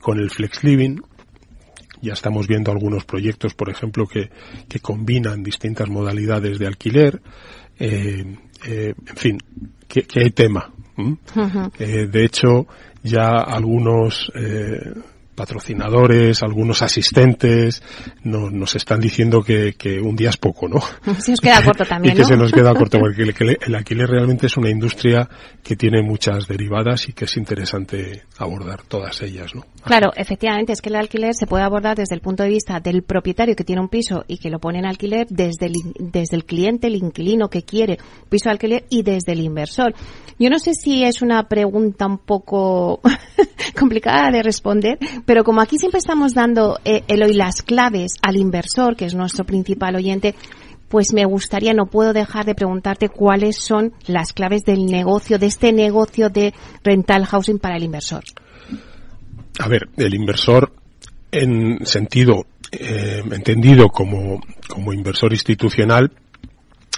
con 0.00 0.18
el 0.18 0.30
flex 0.30 0.64
living. 0.64 1.00
Ya 2.00 2.14
estamos 2.14 2.46
viendo 2.46 2.70
algunos 2.70 3.04
proyectos, 3.04 3.54
por 3.54 3.68
ejemplo, 3.68 4.06
que, 4.06 4.30
que 4.68 4.80
combinan 4.80 5.42
distintas 5.42 5.88
modalidades 5.90 6.58
de 6.58 6.66
alquiler. 6.66 7.20
Eh, 7.78 8.24
eh, 8.66 8.94
en 9.06 9.16
fin, 9.16 9.38
que, 9.86 10.02
que 10.02 10.20
hay 10.20 10.30
tema. 10.30 10.72
Eh, 11.78 12.06
de 12.06 12.24
hecho, 12.24 12.66
ya 13.02 13.38
algunos 13.38 14.30
eh, 14.34 14.94
patrocinadores, 15.38 16.42
algunos 16.42 16.82
asistentes 16.82 17.80
nos, 18.24 18.52
nos 18.52 18.74
están 18.74 18.98
diciendo 18.98 19.40
que, 19.40 19.74
que, 19.74 20.00
un 20.00 20.16
día 20.16 20.30
es 20.30 20.36
poco, 20.36 20.68
¿no? 20.68 20.80
Se 21.20 21.30
nos 21.30 21.40
queda 21.40 21.62
corto 21.62 21.84
también, 21.88 22.14
Y 22.14 22.16
que 22.18 22.24
se 22.24 22.36
nos 22.36 22.52
queda 22.52 22.74
corto, 22.74 22.98
porque 23.00 23.22
el, 23.22 23.58
el, 23.64 23.74
alquiler 23.76 24.08
realmente 24.08 24.46
es 24.46 24.56
una 24.56 24.68
industria 24.68 25.28
que 25.62 25.76
tiene 25.76 26.02
muchas 26.02 26.48
derivadas 26.48 27.08
y 27.08 27.12
que 27.12 27.26
es 27.26 27.36
interesante 27.36 28.24
abordar 28.36 28.82
todas 28.82 29.22
ellas, 29.22 29.54
¿no? 29.54 29.64
Claro, 29.84 30.10
efectivamente, 30.16 30.72
es 30.72 30.82
que 30.82 30.88
el 30.88 30.96
alquiler 30.96 31.34
se 31.34 31.46
puede 31.46 31.62
abordar 31.62 31.96
desde 31.96 32.16
el 32.16 32.20
punto 32.20 32.42
de 32.42 32.48
vista 32.48 32.80
del 32.80 33.02
propietario 33.02 33.54
que 33.54 33.64
tiene 33.64 33.80
un 33.80 33.88
piso 33.88 34.24
y 34.26 34.38
que 34.38 34.50
lo 34.50 34.58
pone 34.58 34.80
en 34.80 34.86
alquiler, 34.86 35.28
desde 35.30 35.66
el, 35.66 35.74
desde 36.00 36.36
el 36.36 36.44
cliente, 36.44 36.88
el 36.88 36.96
inquilino 36.96 37.48
que 37.48 37.62
quiere 37.62 37.98
piso 38.28 38.48
de 38.48 38.52
alquiler 38.52 38.84
y 38.90 39.02
desde 39.02 39.32
el 39.32 39.40
inversor. 39.40 39.94
Yo 40.40 40.50
no 40.50 40.58
sé 40.58 40.72
si 40.74 41.04
es 41.04 41.22
una 41.22 41.48
pregunta 41.48 42.06
un 42.06 42.18
poco 42.18 43.00
complicada 43.78 44.30
de 44.30 44.42
responder, 44.42 44.98
Pero 45.28 45.44
como 45.44 45.60
aquí 45.60 45.76
siempre 45.76 45.98
estamos 45.98 46.32
dando, 46.32 46.78
eh, 46.86 47.02
Eloy, 47.06 47.34
las 47.34 47.60
claves 47.60 48.14
al 48.22 48.38
inversor, 48.38 48.96
que 48.96 49.04
es 49.04 49.14
nuestro 49.14 49.44
principal 49.44 49.94
oyente, 49.94 50.34
pues 50.88 51.12
me 51.12 51.26
gustaría, 51.26 51.74
no 51.74 51.84
puedo 51.84 52.14
dejar 52.14 52.46
de 52.46 52.54
preguntarte 52.54 53.10
cuáles 53.10 53.58
son 53.58 53.92
las 54.06 54.32
claves 54.32 54.64
del 54.64 54.86
negocio, 54.86 55.38
de 55.38 55.44
este 55.44 55.70
negocio 55.70 56.30
de 56.30 56.54
rental 56.82 57.26
housing 57.26 57.58
para 57.58 57.76
el 57.76 57.82
inversor. 57.82 58.24
A 59.58 59.68
ver, 59.68 59.90
el 59.98 60.14
inversor 60.14 60.72
en 61.30 61.84
sentido 61.84 62.46
eh, 62.72 63.22
entendido 63.30 63.90
como, 63.90 64.40
como 64.66 64.94
inversor 64.94 65.34
institucional, 65.34 66.10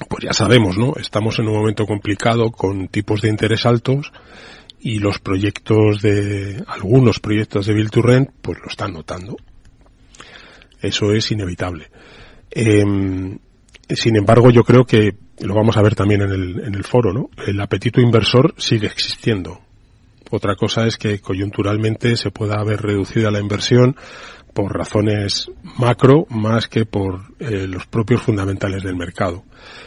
pues 0.09 0.23
ya 0.23 0.33
sabemos, 0.33 0.79
¿no? 0.79 0.93
Estamos 1.01 1.41
en 1.41 1.49
un 1.49 1.55
momento 1.55 1.85
complicado 1.85 2.53
con 2.53 2.87
tipos 2.87 3.23
de 3.23 3.29
interés 3.29 3.67
altos 3.67 4.13
y 4.81 4.99
los 4.99 5.19
proyectos 5.19 6.01
de, 6.03 6.63
algunos 6.67 7.21
proyectos 7.21 7.67
de 7.67 7.75
Bill 7.75 7.91
to 7.91 8.03
Rent, 8.03 8.31
pues 8.41 8.59
lo 8.59 8.69
están 8.69 8.93
notando. 8.93 9.37
Eso 10.81 11.13
es 11.13 11.31
inevitable. 11.31 11.91
Em, 12.51 13.39
sin 13.89 14.17
embargo, 14.17 14.51
yo 14.51 14.65
creo 14.65 14.85
que 14.85 15.17
lo 15.41 15.55
vamos 15.55 15.77
a 15.77 15.83
ver 15.83 15.95
también 15.95 16.23
en 16.23 16.31
el, 16.31 16.61
en 16.61 16.75
el 16.75 16.85
foro, 16.85 17.13
¿no? 17.13 17.31
El 17.47 17.61
apetito 17.61 18.01
inversor 18.01 18.55
sigue 18.57 18.87
existiendo. 18.87 19.61
Otra 20.31 20.55
cosa 20.55 20.87
es 20.87 20.97
que 20.97 21.21
coyunturalmente 21.21 22.17
se 22.17 22.31
pueda 22.31 22.61
haber 22.61 22.81
reducido 22.81 23.31
la 23.31 23.41
inversión 23.41 23.97
por 24.53 24.77
razones 24.77 25.51
macro 25.79 26.27
más 26.29 26.69
que 26.69 26.85
por 26.85 27.35
eh, 27.39 27.67
los 27.67 27.87
propios 27.87 28.23
fundamentales 28.23 28.83
del 28.83 28.97
mercado. 28.97 29.45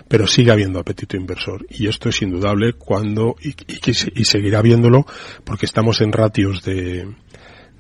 Pero 0.08 0.28
sigue 0.28 0.52
habiendo 0.52 0.80
apetito 0.80 1.18
inversor 1.18 1.66
y 1.70 1.88
esto 1.88 2.10
es 2.10 2.22
indudable 2.22 2.74
cuando 2.74 3.36
y, 3.42 3.56
y, 3.68 4.26
seguirá 4.26 4.60
habiéndolo 4.60 5.06
porque 5.44 5.66
estamos 5.66 6.02
en 6.02 6.12
ratios 6.12 6.64
de, 6.64 7.08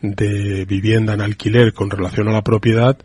de 0.01 0.65
vivienda 0.65 1.13
en 1.13 1.21
alquiler 1.21 1.73
con 1.73 1.89
relación 1.89 2.27
a 2.27 2.33
la 2.33 2.43
propiedad 2.43 2.97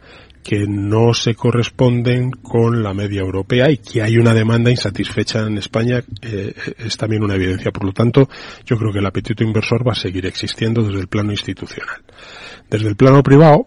que 0.49 0.67
no 0.67 1.13
se 1.13 1.35
corresponden 1.35 2.31
con 2.31 2.83
la 2.83 2.95
media 2.95 3.21
europea 3.21 3.71
y 3.71 3.77
que 3.77 4.01
hay 4.01 4.17
una 4.17 4.33
demanda 4.33 4.71
insatisfecha 4.71 5.41
en 5.41 5.59
España 5.59 6.03
eh, 6.23 6.55
es 6.79 6.97
también 6.97 7.23
una 7.23 7.35
evidencia. 7.35 7.71
Por 7.71 7.85
lo 7.85 7.93
tanto, 7.93 8.31
yo 8.65 8.79
creo 8.79 8.91
que 8.91 9.01
el 9.01 9.05
apetito 9.05 9.45
inversor 9.45 9.87
va 9.87 9.93
a 9.93 9.95
seguir 9.95 10.25
existiendo 10.25 10.83
desde 10.83 11.01
el 11.01 11.09
plano 11.09 11.33
institucional. 11.33 12.03
Desde 12.71 12.89
el 12.89 12.97
plano 12.97 13.23
privado, 13.23 13.67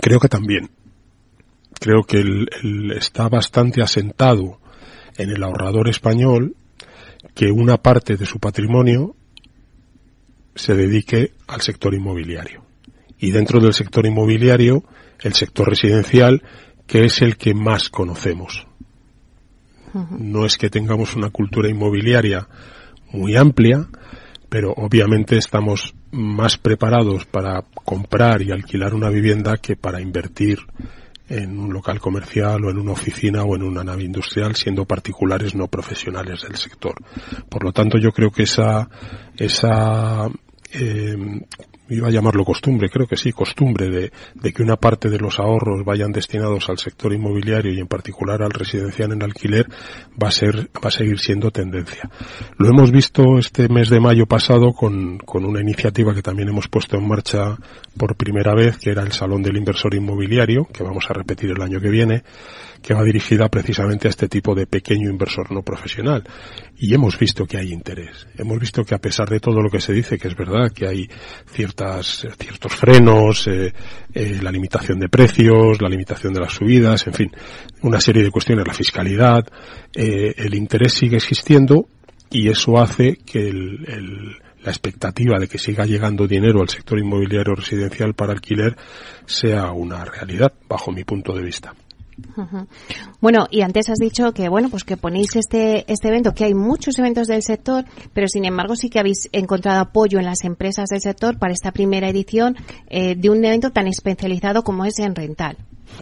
creo 0.00 0.18
que 0.18 0.28
también. 0.30 0.70
Creo 1.78 2.02
que 2.02 2.24
está 2.96 3.28
bastante 3.28 3.82
asentado 3.82 4.60
en 5.18 5.28
el 5.28 5.42
ahorrador 5.42 5.90
español 5.90 6.56
que 7.34 7.50
una 7.50 7.76
parte 7.76 8.16
de 8.16 8.24
su 8.24 8.38
patrimonio 8.38 9.16
se 10.54 10.74
dedique 10.74 11.34
al 11.46 11.60
sector 11.60 11.92
inmobiliario. 11.92 12.67
Y 13.18 13.30
dentro 13.30 13.60
del 13.60 13.72
sector 13.72 14.06
inmobiliario, 14.06 14.84
el 15.20 15.34
sector 15.34 15.68
residencial, 15.68 16.42
que 16.86 17.04
es 17.04 17.20
el 17.22 17.36
que 17.36 17.54
más 17.54 17.88
conocemos. 17.88 18.66
No 20.10 20.44
es 20.44 20.56
que 20.56 20.70
tengamos 20.70 21.16
una 21.16 21.30
cultura 21.30 21.68
inmobiliaria 21.68 22.46
muy 23.12 23.36
amplia, 23.36 23.88
pero 24.48 24.72
obviamente 24.72 25.36
estamos 25.36 25.94
más 26.10 26.56
preparados 26.56 27.24
para 27.26 27.62
comprar 27.84 28.42
y 28.42 28.50
alquilar 28.50 28.94
una 28.94 29.10
vivienda 29.10 29.56
que 29.56 29.76
para 29.76 30.00
invertir 30.00 30.58
en 31.28 31.58
un 31.58 31.72
local 31.72 32.00
comercial 32.00 32.64
o 32.64 32.70
en 32.70 32.78
una 32.78 32.92
oficina 32.92 33.42
o 33.42 33.54
en 33.54 33.62
una 33.62 33.84
nave 33.84 34.04
industrial 34.04 34.56
siendo 34.56 34.86
particulares 34.86 35.54
no 35.54 35.68
profesionales 35.68 36.42
del 36.42 36.56
sector. 36.56 36.94
Por 37.48 37.64
lo 37.64 37.72
tanto, 37.72 37.98
yo 37.98 38.12
creo 38.12 38.30
que 38.30 38.44
esa, 38.44 38.88
esa 39.36 40.28
eh, 40.72 41.16
iba 41.90 42.08
a 42.08 42.10
llamarlo 42.10 42.44
costumbre, 42.44 42.88
creo 42.88 43.06
que 43.06 43.16
sí, 43.16 43.32
costumbre 43.32 43.88
de, 43.88 44.12
de, 44.34 44.52
que 44.52 44.62
una 44.62 44.76
parte 44.76 45.08
de 45.08 45.18
los 45.18 45.38
ahorros 45.38 45.84
vayan 45.84 46.12
destinados 46.12 46.68
al 46.68 46.78
sector 46.78 47.12
inmobiliario 47.12 47.72
y 47.72 47.80
en 47.80 47.86
particular 47.86 48.42
al 48.42 48.50
residencial 48.50 49.12
en 49.12 49.22
alquiler 49.22 49.66
va 50.22 50.28
a 50.28 50.32
ser, 50.32 50.70
va 50.84 50.88
a 50.88 50.90
seguir 50.90 51.18
siendo 51.18 51.50
tendencia. 51.50 52.10
Lo 52.58 52.68
hemos 52.68 52.90
visto 52.90 53.38
este 53.38 53.68
mes 53.68 53.88
de 53.90 54.00
mayo 54.00 54.26
pasado 54.26 54.72
con, 54.72 55.18
con 55.18 55.44
una 55.44 55.60
iniciativa 55.60 56.14
que 56.14 56.22
también 56.22 56.48
hemos 56.48 56.68
puesto 56.68 56.96
en 56.96 57.08
marcha 57.08 57.56
por 57.96 58.16
primera 58.16 58.54
vez, 58.54 58.78
que 58.78 58.90
era 58.90 59.02
el 59.02 59.12
Salón 59.12 59.42
del 59.42 59.56
Inversor 59.56 59.94
Inmobiliario, 59.94 60.66
que 60.72 60.82
vamos 60.82 61.06
a 61.08 61.14
repetir 61.14 61.50
el 61.50 61.62
año 61.62 61.80
que 61.80 61.90
viene, 61.90 62.22
que 62.82 62.94
va 62.94 63.02
dirigida 63.02 63.48
precisamente 63.48 64.08
a 64.08 64.10
este 64.10 64.28
tipo 64.28 64.54
de 64.54 64.66
pequeño 64.66 65.10
inversor 65.10 65.50
no 65.52 65.62
profesional. 65.62 66.24
Y 66.76 66.94
hemos 66.94 67.18
visto 67.18 67.46
que 67.46 67.58
hay 67.58 67.72
interés. 67.72 68.26
Hemos 68.36 68.58
visto 68.58 68.84
que 68.84 68.94
a 68.94 68.98
pesar 68.98 69.28
de 69.28 69.40
todo 69.40 69.60
lo 69.60 69.70
que 69.70 69.80
se 69.80 69.92
dice, 69.92 70.18
que 70.18 70.28
es 70.28 70.36
verdad 70.36 70.72
que 70.72 70.86
hay 70.86 71.08
ciertas, 71.50 72.26
ciertos 72.38 72.74
frenos, 72.74 73.46
eh, 73.48 73.72
eh, 74.14 74.38
la 74.42 74.52
limitación 74.52 74.98
de 74.98 75.08
precios, 75.08 75.80
la 75.82 75.88
limitación 75.88 76.32
de 76.32 76.40
las 76.40 76.52
subidas, 76.52 77.06
en 77.06 77.14
fin, 77.14 77.30
una 77.82 78.00
serie 78.00 78.22
de 78.22 78.30
cuestiones, 78.30 78.66
la 78.66 78.74
fiscalidad, 78.74 79.46
eh, 79.94 80.34
el 80.36 80.54
interés 80.54 80.94
sigue 80.94 81.16
existiendo 81.16 81.88
y 82.30 82.48
eso 82.48 82.78
hace 82.78 83.16
que 83.16 83.52
la 84.62 84.70
expectativa 84.70 85.38
de 85.38 85.48
que 85.48 85.58
siga 85.58 85.86
llegando 85.86 86.26
dinero 86.26 86.60
al 86.60 86.68
sector 86.68 86.98
inmobiliario 86.98 87.54
residencial 87.54 88.14
para 88.14 88.32
alquiler 88.32 88.76
sea 89.24 89.72
una 89.72 90.04
realidad, 90.04 90.52
bajo 90.68 90.92
mi 90.92 91.04
punto 91.04 91.32
de 91.32 91.42
vista. 91.42 91.74
Bueno, 93.20 93.46
y 93.50 93.62
antes 93.62 93.88
has 93.90 93.98
dicho 93.98 94.32
que 94.32 94.48
bueno, 94.48 94.68
pues 94.70 94.84
que 94.84 94.96
ponéis 94.96 95.36
este 95.36 95.90
este 95.90 96.08
evento, 96.08 96.34
que 96.34 96.44
hay 96.44 96.54
muchos 96.54 96.98
eventos 96.98 97.26
del 97.26 97.42
sector, 97.42 97.84
pero 98.12 98.28
sin 98.28 98.44
embargo 98.44 98.76
sí 98.76 98.90
que 98.90 98.98
habéis 98.98 99.28
encontrado 99.32 99.80
apoyo 99.80 100.18
en 100.18 100.24
las 100.24 100.44
empresas 100.44 100.88
del 100.88 101.00
sector 101.00 101.38
para 101.38 101.52
esta 101.52 101.72
primera 101.72 102.08
edición 102.08 102.56
eh, 102.88 103.14
de 103.16 103.30
un 103.30 103.44
evento 103.44 103.70
tan 103.70 103.86
especializado 103.86 104.62
como 104.62 104.84
es 104.84 104.98
en 104.98 105.14
rental. 105.14 105.56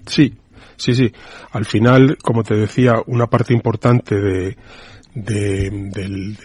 Sí, 0.06 0.35
sí, 0.76 0.94
sí. 0.94 1.12
Al 1.52 1.64
final, 1.64 2.16
como 2.23 2.42
te 2.42 2.54
decía, 2.54 2.94
una 3.06 3.26
parte 3.26 3.52
importante 3.52 4.14
de, 4.14 4.56
del, 5.14 6.37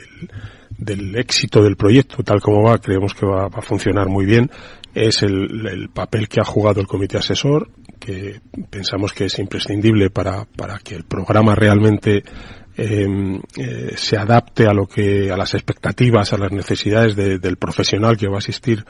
del, 0.78 1.16
éxito 1.16 1.63
del 1.63 1.75
proyecto, 1.75 2.24
tal 2.24 2.42
como 2.42 2.63
va, 2.63 2.78
creemos 2.78 3.13
que 3.13 3.25
va, 3.25 3.48
va 3.48 3.60
a 3.60 3.62
funcionar 3.62 4.08
muy 4.08 4.25
bien, 4.25 4.50
es 4.94 5.24
el, 5.24 5.90
papel 5.94 6.28
que 6.28 6.42
ha 6.42 6.46
jugado 6.46 6.82
el 6.82 6.88
comité 6.88 7.18
asesor, 7.18 7.70
que 8.01 8.41
pensamos 8.70 9.13
que 9.13 9.25
es 9.25 9.38
imprescindible 9.38 10.10
para, 10.10 10.46
para 10.46 10.79
que 10.79 10.96
el 10.96 11.03
programa 11.03 11.53
realmente 11.53 12.24
em, 12.78 13.42
eh, 13.58 13.94
se 13.96 14.18
adapte 14.18 14.68
a 14.68 14.74
lo 14.74 14.88
que 14.88 15.32
a 15.32 15.38
las 15.38 15.54
expectativas 15.54 16.34
a 16.34 16.38
las 16.38 16.51
necesidades 16.51 17.16
del 17.16 17.58
profesional 17.58 18.18
que 18.18 18.28
va 18.28 18.36
a 18.36 18.40
asistir 18.40 18.86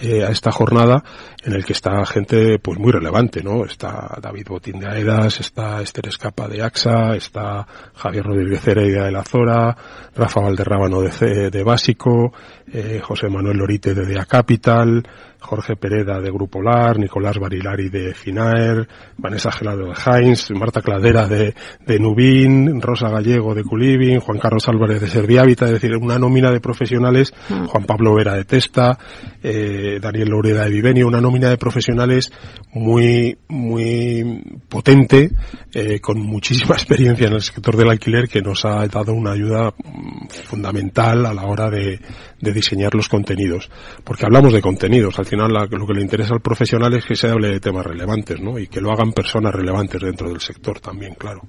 eh, 0.00 0.24
a 0.24 0.30
esta 0.30 0.50
jornada 0.50 1.04
en 1.44 1.52
el 1.52 1.64
que 1.64 1.72
está 1.72 2.04
gente 2.06 2.58
pues 2.58 2.78
muy 2.78 2.92
relevante 2.92 3.42
no 3.42 3.64
está 3.64 4.18
David 4.20 4.46
Botín 4.48 4.80
de 4.80 4.88
Aedas 4.88 5.40
está 5.40 5.80
Esther 5.80 6.08
Escapa 6.08 6.48
de 6.48 6.62
AXA 6.62 7.16
está 7.16 7.66
Javier 7.94 8.24
Rodríguez 8.24 8.66
Heredia 8.66 9.04
de 9.04 9.12
la 9.12 9.24
Zora 9.24 9.76
Rafa 10.14 10.40
Valderrábano 10.40 11.00
de, 11.02 11.50
de 11.50 11.62
Básico 11.62 12.32
eh, 12.72 13.00
José 13.02 13.28
Manuel 13.28 13.58
Lorite 13.58 13.94
de 13.94 14.06
Dea 14.06 14.24
Capital 14.24 15.02
Jorge 15.40 15.76
Pereda 15.76 16.20
de 16.20 16.30
Grupo 16.30 16.62
LAR, 16.62 16.98
Nicolás 16.98 17.38
Barilari 17.38 17.88
de 17.88 18.14
Finaer, 18.14 18.86
Vanessa 19.16 19.50
Gelado 19.50 19.86
de 19.86 19.94
Heinz, 19.94 20.50
Marta 20.52 20.82
Cladera 20.82 21.26
de, 21.26 21.54
de 21.84 21.98
Nubín, 21.98 22.80
Rosa 22.80 23.08
Gallego 23.08 23.29
de 23.30 23.64
Culivin, 23.64 24.20
Juan 24.20 24.38
Carlos 24.38 24.68
Álvarez 24.68 25.00
de 25.00 25.08
Serviávita, 25.08 25.66
es 25.66 25.72
decir, 25.72 25.96
una 25.96 26.18
nómina 26.18 26.50
de 26.50 26.60
profesionales, 26.60 27.32
mm. 27.48 27.66
Juan 27.66 27.84
Pablo 27.84 28.14
Vera 28.14 28.34
de 28.34 28.44
Testa, 28.44 28.98
eh, 29.42 29.98
Daniel 30.00 30.28
Loreda 30.28 30.64
de 30.64 30.70
Vivenio, 30.70 31.06
una 31.06 31.20
nómina 31.20 31.48
de 31.48 31.56
profesionales 31.56 32.32
muy, 32.72 33.38
muy 33.48 34.42
potente, 34.68 35.30
eh, 35.72 36.00
con 36.00 36.20
muchísima 36.20 36.74
experiencia 36.74 37.28
en 37.28 37.34
el 37.34 37.42
sector 37.42 37.76
del 37.76 37.90
alquiler 37.90 38.28
que 38.28 38.42
nos 38.42 38.64
ha 38.64 38.86
dado 38.86 39.12
una 39.12 39.32
ayuda 39.32 39.70
mm, 39.70 40.28
fundamental 40.44 41.26
a 41.26 41.34
la 41.34 41.44
hora 41.44 41.70
de, 41.70 42.00
de 42.40 42.52
diseñar 42.52 42.94
los 42.94 43.08
contenidos. 43.08 43.70
Porque 44.04 44.24
hablamos 44.24 44.52
de 44.52 44.62
contenidos, 44.62 45.18
al 45.18 45.26
final 45.26 45.52
lo 45.52 45.86
que 45.86 45.94
le 45.94 46.02
interesa 46.02 46.34
al 46.34 46.40
profesional 46.40 46.94
es 46.94 47.04
que 47.04 47.14
se 47.14 47.28
hable 47.28 47.48
de 47.48 47.60
temas 47.60 47.86
relevantes, 47.86 48.40
¿no? 48.40 48.58
Y 48.58 48.66
que 48.66 48.80
lo 48.80 48.90
hagan 48.90 49.12
personas 49.12 49.54
relevantes 49.54 50.00
dentro 50.00 50.28
del 50.28 50.40
sector 50.40 50.80
también, 50.80 51.14
claro. 51.14 51.42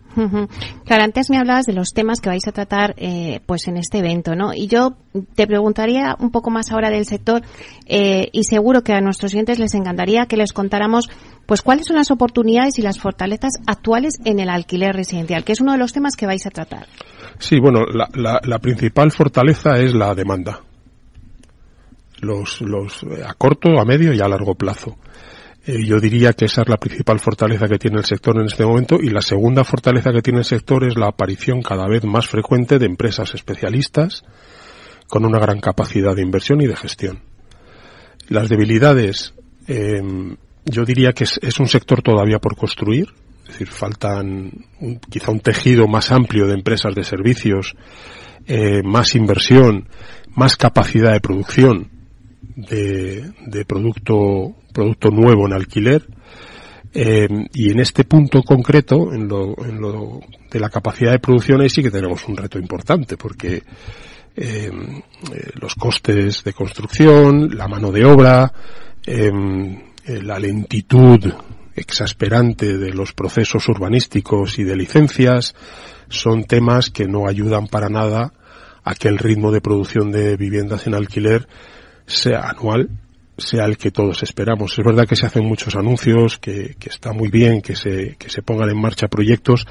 Claro, 0.85 1.03
antes 1.03 1.29
me 1.29 1.37
hablabas 1.37 1.65
de 1.65 1.73
los 1.73 1.89
temas 1.93 2.19
que 2.19 2.29
vais 2.29 2.47
a 2.47 2.51
tratar, 2.51 2.93
eh, 2.97 3.39
pues 3.45 3.67
en 3.67 3.77
este 3.77 3.99
evento, 3.99 4.35
¿no? 4.35 4.53
Y 4.53 4.67
yo 4.67 4.97
te 5.35 5.47
preguntaría 5.47 6.15
un 6.19 6.31
poco 6.31 6.49
más 6.49 6.71
ahora 6.71 6.89
del 6.89 7.05
sector, 7.05 7.41
eh, 7.85 8.29
y 8.31 8.43
seguro 8.43 8.83
que 8.83 8.93
a 8.93 9.01
nuestros 9.01 9.31
clientes 9.31 9.59
les 9.59 9.73
encantaría 9.73 10.25
que 10.25 10.37
les 10.37 10.53
contáramos, 10.53 11.09
pues 11.45 11.61
cuáles 11.61 11.87
son 11.87 11.95
las 11.95 12.11
oportunidades 12.11 12.79
y 12.79 12.81
las 12.81 12.99
fortalezas 12.99 13.53
actuales 13.65 14.15
en 14.25 14.39
el 14.39 14.49
alquiler 14.49 14.95
residencial, 14.95 15.43
que 15.43 15.53
es 15.53 15.61
uno 15.61 15.73
de 15.73 15.77
los 15.77 15.93
temas 15.93 16.15
que 16.15 16.25
vais 16.25 16.45
a 16.45 16.49
tratar. 16.49 16.87
Sí, 17.39 17.59
bueno, 17.59 17.81
la 17.85 18.59
principal 18.59 19.11
fortaleza 19.11 19.77
es 19.77 19.93
la 19.93 20.13
demanda 20.13 20.61
los, 22.21 22.61
los 22.61 23.03
eh, 23.03 23.23
a 23.27 23.33
corto, 23.33 23.79
a 23.79 23.85
medio 23.85 24.13
y 24.13 24.21
a 24.21 24.27
largo 24.27 24.55
plazo. 24.55 24.97
Eh, 25.65 25.85
yo 25.85 25.99
diría 25.99 26.33
que 26.33 26.45
esa 26.45 26.61
es 26.61 26.69
la 26.69 26.77
principal 26.77 27.19
fortaleza 27.19 27.67
que 27.67 27.77
tiene 27.77 27.99
el 27.99 28.05
sector 28.05 28.35
en 28.37 28.45
este 28.45 28.65
momento 28.65 28.97
y 28.99 29.09
la 29.09 29.21
segunda 29.21 29.63
fortaleza 29.63 30.11
que 30.11 30.21
tiene 30.21 30.39
el 30.39 30.45
sector 30.45 30.83
es 30.83 30.95
la 30.97 31.07
aparición 31.07 31.61
cada 31.61 31.87
vez 31.87 32.03
más 32.03 32.27
frecuente 32.27 32.79
de 32.79 32.87
empresas 32.87 33.35
especialistas 33.35 34.23
con 35.07 35.25
una 35.25 35.39
gran 35.39 35.59
capacidad 35.59 36.15
de 36.15 36.23
inversión 36.23 36.61
y 36.61 36.67
de 36.67 36.75
gestión. 36.75 37.19
Las 38.27 38.49
debilidades, 38.49 39.33
em, 39.67 40.37
yo 40.65 40.85
diría 40.85 41.13
que 41.13 41.25
es, 41.25 41.59
un 41.59 41.67
sector 41.67 42.01
todavía 42.01 42.39
por 42.39 42.55
construir, 42.55 43.09
es 43.43 43.51
decir, 43.51 43.67
faltan 43.67 44.51
quizá 45.09 45.31
un 45.31 45.41
tejido 45.41 45.87
más 45.87 46.11
amplio 46.11 46.47
de 46.47 46.53
empresas 46.53 46.95
de 46.95 47.03
servicios, 47.03 47.75
eh, 48.47 48.81
más 48.83 49.15
inversión, 49.15 49.89
más 50.33 50.55
capacidad 50.55 51.11
de 51.11 51.19
producción 51.19 52.00
de, 52.55 53.65
producto, 53.67 54.55
producto 54.73 55.09
nuevo 55.09 55.47
en 55.47 55.53
alquiler. 55.53 56.05
Eh, 56.93 57.27
y 57.53 57.71
en 57.71 57.79
este 57.79 58.03
punto 58.03 58.43
concreto, 58.43 59.13
en 59.13 59.27
lo, 59.27 59.55
en 59.65 59.79
lo 59.79 60.19
de 60.49 60.59
la 60.59 60.69
capacidad 60.69 61.11
de 61.11 61.19
producción, 61.19 61.61
ahí 61.61 61.69
sí 61.69 61.81
que 61.81 61.91
tenemos 61.91 62.27
un 62.27 62.35
reto 62.35 62.59
importante, 62.59 63.15
porque 63.15 63.63
eh, 64.35 64.71
los 65.59 65.75
costes 65.75 66.43
de 66.43 66.53
construcción, 66.53 67.55
la 67.55 67.67
mano 67.67 67.91
de 67.91 68.05
obra, 68.05 68.51
la 69.03 70.39
lentitud 70.39 71.33
exasperante 71.75 72.77
de 72.77 72.93
los 72.93 73.13
procesos 73.13 73.67
urbanísticos 73.69 74.59
y 74.59 74.63
de 74.63 74.75
licencias, 74.75 75.55
son 76.09 76.43
temas 76.43 76.89
que 76.89 77.07
no 77.07 77.27
ayudan 77.27 77.67
para 77.67 77.89
nada 77.89 78.33
a 78.83 78.95
que 78.95 79.07
el 79.07 79.17
ritmo 79.17 79.51
de 79.51 79.61
producción 79.61 80.11
de 80.11 80.35
viviendas 80.37 80.87
en 80.87 80.95
alquiler 80.95 81.47
sea 82.05 82.49
anual, 82.49 82.89
sea 83.37 83.65
el 83.65 83.77
que 83.77 83.91
todos 83.91 84.23
esperamos. 84.23 84.77
Es 84.77 84.85
verdad 84.85 85.07
que 85.07 85.15
se 85.15 85.25
hacen 85.25 85.45
muchos 85.45 85.75
anuncios, 85.75 86.37
que, 86.37 86.75
que 86.79 86.89
está 86.89 87.13
muy 87.13 87.29
bien 87.29 87.61
que 87.61 87.75
se, 87.75 88.15
que 88.17 88.29
se 88.29 88.41
pongan 88.41 88.69
en 88.69 88.79
marcha 88.79 89.07
proyectos, 89.07 89.65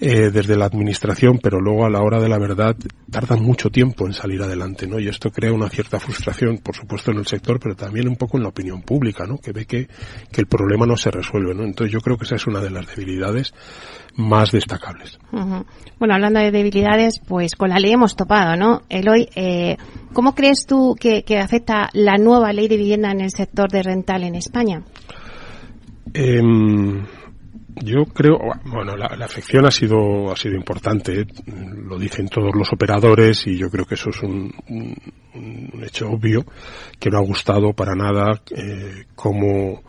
eh, 0.00 0.30
desde 0.30 0.56
la 0.56 0.64
administración, 0.64 1.38
pero 1.42 1.60
luego 1.60 1.86
a 1.86 1.90
la 1.90 2.02
hora 2.02 2.20
de 2.20 2.28
la 2.28 2.38
verdad 2.38 2.76
tardan 3.10 3.42
mucho 3.42 3.70
tiempo 3.70 4.06
en 4.06 4.12
salir 4.12 4.42
adelante, 4.42 4.88
¿no? 4.88 4.98
Y 4.98 5.08
esto 5.08 5.30
crea 5.30 5.52
una 5.52 5.68
cierta 5.68 6.00
frustración, 6.00 6.58
por 6.58 6.74
supuesto, 6.74 7.12
en 7.12 7.18
el 7.18 7.26
sector, 7.26 7.60
pero 7.60 7.76
también 7.76 8.08
un 8.08 8.16
poco 8.16 8.36
en 8.36 8.42
la 8.42 8.48
opinión 8.48 8.82
pública, 8.82 9.24
¿no? 9.24 9.38
Que 9.38 9.52
ve 9.52 9.66
que, 9.66 9.86
que 10.32 10.40
el 10.40 10.46
problema 10.46 10.84
no 10.84 10.96
se 10.96 11.10
resuelve, 11.10 11.54
¿no? 11.54 11.62
Entonces 11.62 11.92
yo 11.92 12.00
creo 12.00 12.18
que 12.18 12.24
esa 12.24 12.34
es 12.34 12.46
una 12.46 12.60
de 12.60 12.70
las 12.70 12.86
debilidades 12.86 13.54
más 14.16 14.50
destacables. 14.50 15.18
Bueno, 15.30 16.14
hablando 16.14 16.40
de 16.40 16.50
debilidades, 16.50 17.20
pues 17.26 17.54
con 17.54 17.70
la 17.70 17.78
ley 17.78 17.92
hemos 17.92 18.16
topado, 18.16 18.56
¿no? 18.56 18.82
Eloy, 18.88 19.28
eh, 19.36 19.76
¿cómo 20.12 20.34
crees 20.34 20.66
tú 20.66 20.96
que, 20.98 21.22
que 21.22 21.38
afecta 21.38 21.88
la 21.92 22.16
nueva 22.16 22.52
ley 22.52 22.68
de 22.68 22.76
vivienda 22.76 23.12
en 23.12 23.20
el 23.20 23.30
sector 23.30 23.70
de 23.70 23.82
rental 23.82 24.24
en 24.24 24.34
España? 24.34 24.82
Eh, 26.12 26.42
yo 27.76 28.04
creo, 28.04 28.38
bueno, 28.64 28.96
la, 28.96 29.06
afección 29.24 29.66
ha 29.66 29.70
sido, 29.70 30.30
ha 30.30 30.36
sido 30.36 30.54
importante, 30.54 31.26
lo 31.46 31.98
dicen 31.98 32.28
todos 32.28 32.54
los 32.54 32.72
operadores 32.72 33.46
y 33.46 33.56
yo 33.56 33.68
creo 33.70 33.84
que 33.84 33.94
eso 33.94 34.10
es 34.10 34.22
un, 34.22 34.52
hecho 35.82 36.08
obvio, 36.10 36.44
que 36.98 37.10
no 37.10 37.18
ha 37.18 37.22
gustado 37.22 37.72
para 37.72 37.94
nada 37.94 38.40
eh, 38.56 39.04
cómo, 39.14 39.82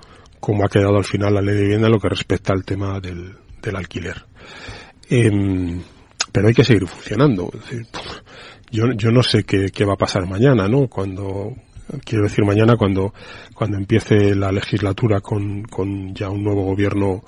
ha 0.63 0.69
quedado 0.69 0.97
al 0.97 1.03
final 1.03 1.33
la 1.33 1.41
ley 1.41 1.55
de 1.55 1.61
vivienda 1.61 1.87
en 1.87 1.93
lo 1.93 1.99
que 1.99 2.09
respecta 2.09 2.53
al 2.53 2.65
tema 2.65 2.99
del, 2.99 3.35
del 3.61 3.75
alquiler. 3.75 4.25
Em, 5.09 5.81
pero 6.31 6.47
hay 6.47 6.53
que 6.53 6.63
seguir 6.63 6.87
funcionando. 6.87 7.51
yo, 8.71 8.91
yo 8.93 9.11
no 9.11 9.23
sé 9.23 9.43
qué, 9.43 9.69
qué 9.71 9.85
va 9.85 9.93
a 9.93 9.97
pasar 9.97 10.27
mañana, 10.27 10.67
¿no? 10.67 10.87
Cuando, 10.87 11.53
quiero 12.03 12.23
decir 12.23 12.43
mañana 12.43 12.75
cuando, 12.75 13.13
cuando 13.53 13.77
empiece 13.77 14.35
la 14.35 14.51
legislatura 14.51 15.21
con, 15.21 15.63
con 15.63 16.13
ya 16.13 16.29
un 16.29 16.43
nuevo 16.43 16.63
gobierno 16.63 17.23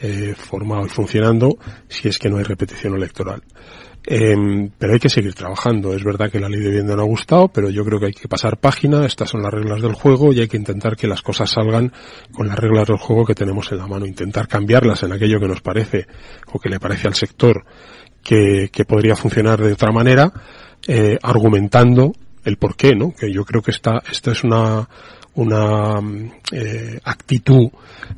eh, 0.00 0.34
formado 0.36 0.86
y 0.86 0.88
funcionando 0.88 1.58
si 1.88 2.08
es 2.08 2.18
que 2.18 2.28
no 2.28 2.38
hay 2.38 2.44
repetición 2.44 2.94
electoral. 2.94 3.42
Em, 4.06 4.70
pero 4.78 4.94
hay 4.94 4.98
que 4.98 5.10
seguir 5.10 5.34
trabajando. 5.34 5.92
Es 5.92 6.02
verdad 6.02 6.30
que 6.30 6.40
la 6.40 6.48
ley 6.48 6.60
de 6.60 6.70
vivienda 6.70 6.96
no 6.96 7.02
ha 7.02 7.06
gustado, 7.06 7.48
pero 7.48 7.68
yo 7.68 7.84
creo 7.84 8.00
que 8.00 8.06
hay 8.06 8.12
que 8.12 8.28
pasar 8.28 8.58
página. 8.58 9.04
Estas 9.04 9.28
son 9.30 9.42
las 9.42 9.52
reglas 9.52 9.82
del 9.82 9.92
juego 9.92 10.32
y 10.32 10.40
hay 10.40 10.48
que 10.48 10.56
intentar 10.56 10.96
que 10.96 11.06
las 11.06 11.22
cosas 11.22 11.50
salgan 11.50 11.92
con 12.32 12.48
las 12.48 12.58
reglas 12.58 12.88
del 12.88 12.96
juego 12.96 13.26
que 13.26 13.34
tenemos 13.34 13.70
en 13.72 13.78
la 13.78 13.86
mano. 13.86 14.06
Intentar 14.06 14.48
cambiarlas 14.48 15.02
en 15.02 15.12
aquello 15.12 15.38
que 15.38 15.48
nos 15.48 15.60
parece 15.60 16.06
o 16.52 16.58
que 16.58 16.70
le 16.70 16.80
parece 16.80 17.08
al 17.08 17.14
sector 17.14 17.64
que, 18.22 18.70
que 18.72 18.84
podría 18.84 19.16
funcionar 19.16 19.60
de 19.60 19.72
otra 19.72 19.92
manera, 19.92 20.32
eh, 20.86 21.18
argumentando 21.22 22.12
el 22.44 22.56
por 22.56 22.76
qué, 22.76 22.94
¿no? 22.94 23.12
Que 23.12 23.32
yo 23.32 23.44
creo 23.44 23.62
que 23.62 23.70
esta, 23.70 24.02
esta 24.10 24.32
es 24.32 24.44
una, 24.44 24.88
una 25.34 26.00
eh, 26.52 26.98
actitud 27.04 27.70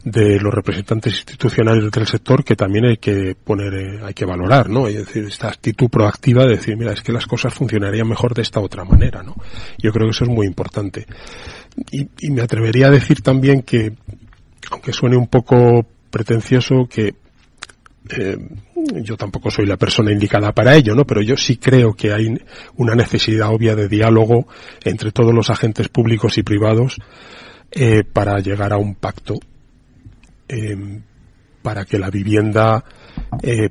de 0.05 0.41
los 0.41 0.53
representantes 0.53 1.15
institucionales 1.15 1.91
del 1.91 2.07
sector 2.07 2.45
que 2.45 2.57
también 2.57 2.87
hay 2.87 2.97
que 2.97 3.35
poner, 3.35 3.75
eh, 3.75 4.01
hay 4.03 4.15
que 4.15 4.25
valorar, 4.25 4.71
¿no? 4.71 4.89
Es 4.89 4.97
decir, 4.97 5.25
esta 5.25 5.49
actitud 5.49 5.89
proactiva 5.89 6.45
de 6.45 6.57
decir, 6.57 6.77
mira, 6.77 6.93
es 6.93 7.03
que 7.03 7.13
las 7.13 7.27
cosas 7.27 7.53
funcionarían 7.53 8.09
mejor 8.09 8.35
de 8.35 8.43
esta 8.43 8.61
otra 8.61 8.85
manera, 8.85 9.23
¿no? 9.23 9.37
Yo 9.79 9.93
creo 9.93 10.07
que 10.07 10.13
eso 10.13 10.25
es 10.25 10.31
muy 10.31 10.47
importante. 10.47 11.07
Y, 11.91 12.09
y 12.21 12.31
me 12.31 12.43
atrevería 12.43 12.87
a 12.87 12.91
decir 12.91 13.23
también 13.23 13.63
que, 13.63 13.93
aunque 14.71 14.93
suene 14.93 15.17
un 15.17 15.29
poco 15.29 15.87
pretencioso, 16.11 16.87
que 16.89 17.15
eh, 18.11 18.37
yo 19.03 19.17
tampoco 19.17 19.51
soy 19.51 19.67
la 19.67 19.77
persona 19.77 20.13
indicada 20.13 20.53
para 20.53 20.75
ello, 20.75 20.95
¿no? 20.95 21.05
Pero 21.05 21.23
yo 21.23 21.37
sí 21.37 21.57
creo 21.57 21.95
que 21.95 22.13
hay 22.13 22.35
una 22.77 22.95
necesidad 22.95 23.53
obvia 23.53 23.75
de 23.75 23.89
diálogo 23.89 24.47
entre 24.85 25.13
todos 25.13 25.33
los 25.33 25.51
agentes 25.51 25.89
públicos 25.89 26.37
y 26.39 26.43
privados 26.43 26.99
eh, 27.71 28.05
para 28.05 28.39
llegar 28.41 28.73
a 28.73 28.79
un 28.79 28.97
pacto 28.97 29.35
eh, 30.49 31.01
para 31.63 31.85
que 31.85 31.99
la 31.99 32.11
vivienda 32.11 32.85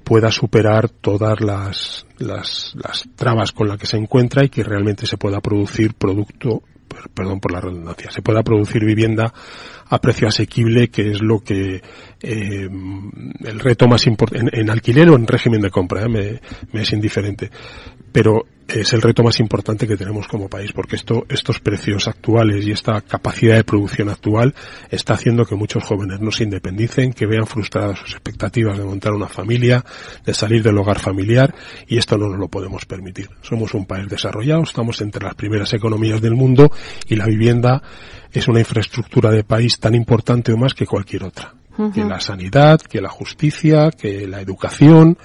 pueda 0.03 0.31
superar 0.31 0.87
todas 0.87 1.41
las, 1.41 2.05
las, 2.19 2.73
las 2.75 3.09
trabas 3.15 3.51
con 3.51 3.67
las 3.67 3.77
que 3.77 3.85
se 3.85 3.97
encuentra 3.97 4.45
y 4.45 4.49
que 4.49 4.63
realmente 4.63 5.05
se 5.05 5.17
pueda 5.17 5.41
producir 5.41 5.95
producto 5.95 6.61
perdón 7.13 7.39
por 7.39 7.51
la 7.51 7.61
redundancia, 7.61 8.11
se 8.11 8.21
pueda 8.21 8.43
producir 8.43 8.85
vivienda 8.85 9.33
a 9.89 9.99
precio 9.99 10.27
asequible, 10.27 10.89
que 10.89 11.11
es 11.11 11.21
lo 11.21 11.39
que 11.39 11.81
eh, 12.21 12.69
el 13.43 13.59
reto 13.59 13.87
más 13.87 14.07
importante, 14.07 14.59
en, 14.59 14.69
alquiler 14.69 15.09
o 15.09 15.15
en 15.15 15.27
régimen 15.27 15.61
de 15.61 15.69
compra, 15.69 16.07
me, 16.07 16.39
me, 16.71 16.81
es 16.81 16.93
indiferente. 16.93 17.51
Pero 18.11 18.45
es 18.75 18.93
el 18.93 19.01
reto 19.01 19.23
más 19.23 19.39
importante 19.39 19.87
que 19.87 19.97
tenemos 19.97 20.27
como 20.27 20.47
país, 20.47 20.71
porque 20.71 20.95
esto, 20.95 21.25
estos 21.29 21.59
precios 21.59 22.07
actuales 22.07 22.65
y 22.65 22.71
esta 22.71 23.01
capacidad 23.01 23.55
de 23.55 23.63
producción 23.63 24.09
actual 24.09 24.53
está 24.89 25.13
haciendo 25.13 25.45
que 25.45 25.55
muchos 25.55 25.83
jóvenes 25.83 26.19
no 26.21 26.31
se 26.31 26.43
independicen, 26.43 27.13
que 27.13 27.25
vean 27.25 27.47
frustradas 27.47 27.99
sus 27.99 28.11
expectativas 28.11 28.77
de 28.77 28.83
montar 28.83 29.13
una 29.13 29.27
familia, 29.27 29.83
de 30.25 30.33
salir 30.33 30.63
del 30.63 30.77
hogar 30.77 30.99
familiar, 30.99 31.53
y 31.87 31.97
esto 31.97 32.17
no 32.17 32.29
nos 32.29 32.39
lo 32.39 32.47
podemos 32.47 32.85
permitir. 32.85 33.29
Somos 33.41 33.73
un 33.73 33.85
país 33.85 34.07
desarrollado, 34.07 34.63
estamos 34.63 35.01
entre 35.01 35.23
las 35.23 35.35
primeras 35.35 35.73
economías 35.73 36.21
del 36.21 36.35
mundo 36.35 36.71
y 37.07 37.15
la 37.15 37.25
vivienda 37.25 37.81
es 38.31 38.47
una 38.47 38.59
infraestructura 38.59 39.31
de 39.31 39.43
país 39.43 39.79
tan 39.79 39.95
importante 39.95 40.53
o 40.53 40.57
más 40.57 40.73
que 40.73 40.85
cualquier 40.85 41.23
otra. 41.23 41.53
Que 41.93 42.03
la 42.03 42.19
sanidad, 42.19 42.79
que 42.79 43.01
la 43.01 43.09
justicia, 43.09 43.89
que 43.89 44.27
la 44.27 44.39
educación, 44.39 45.17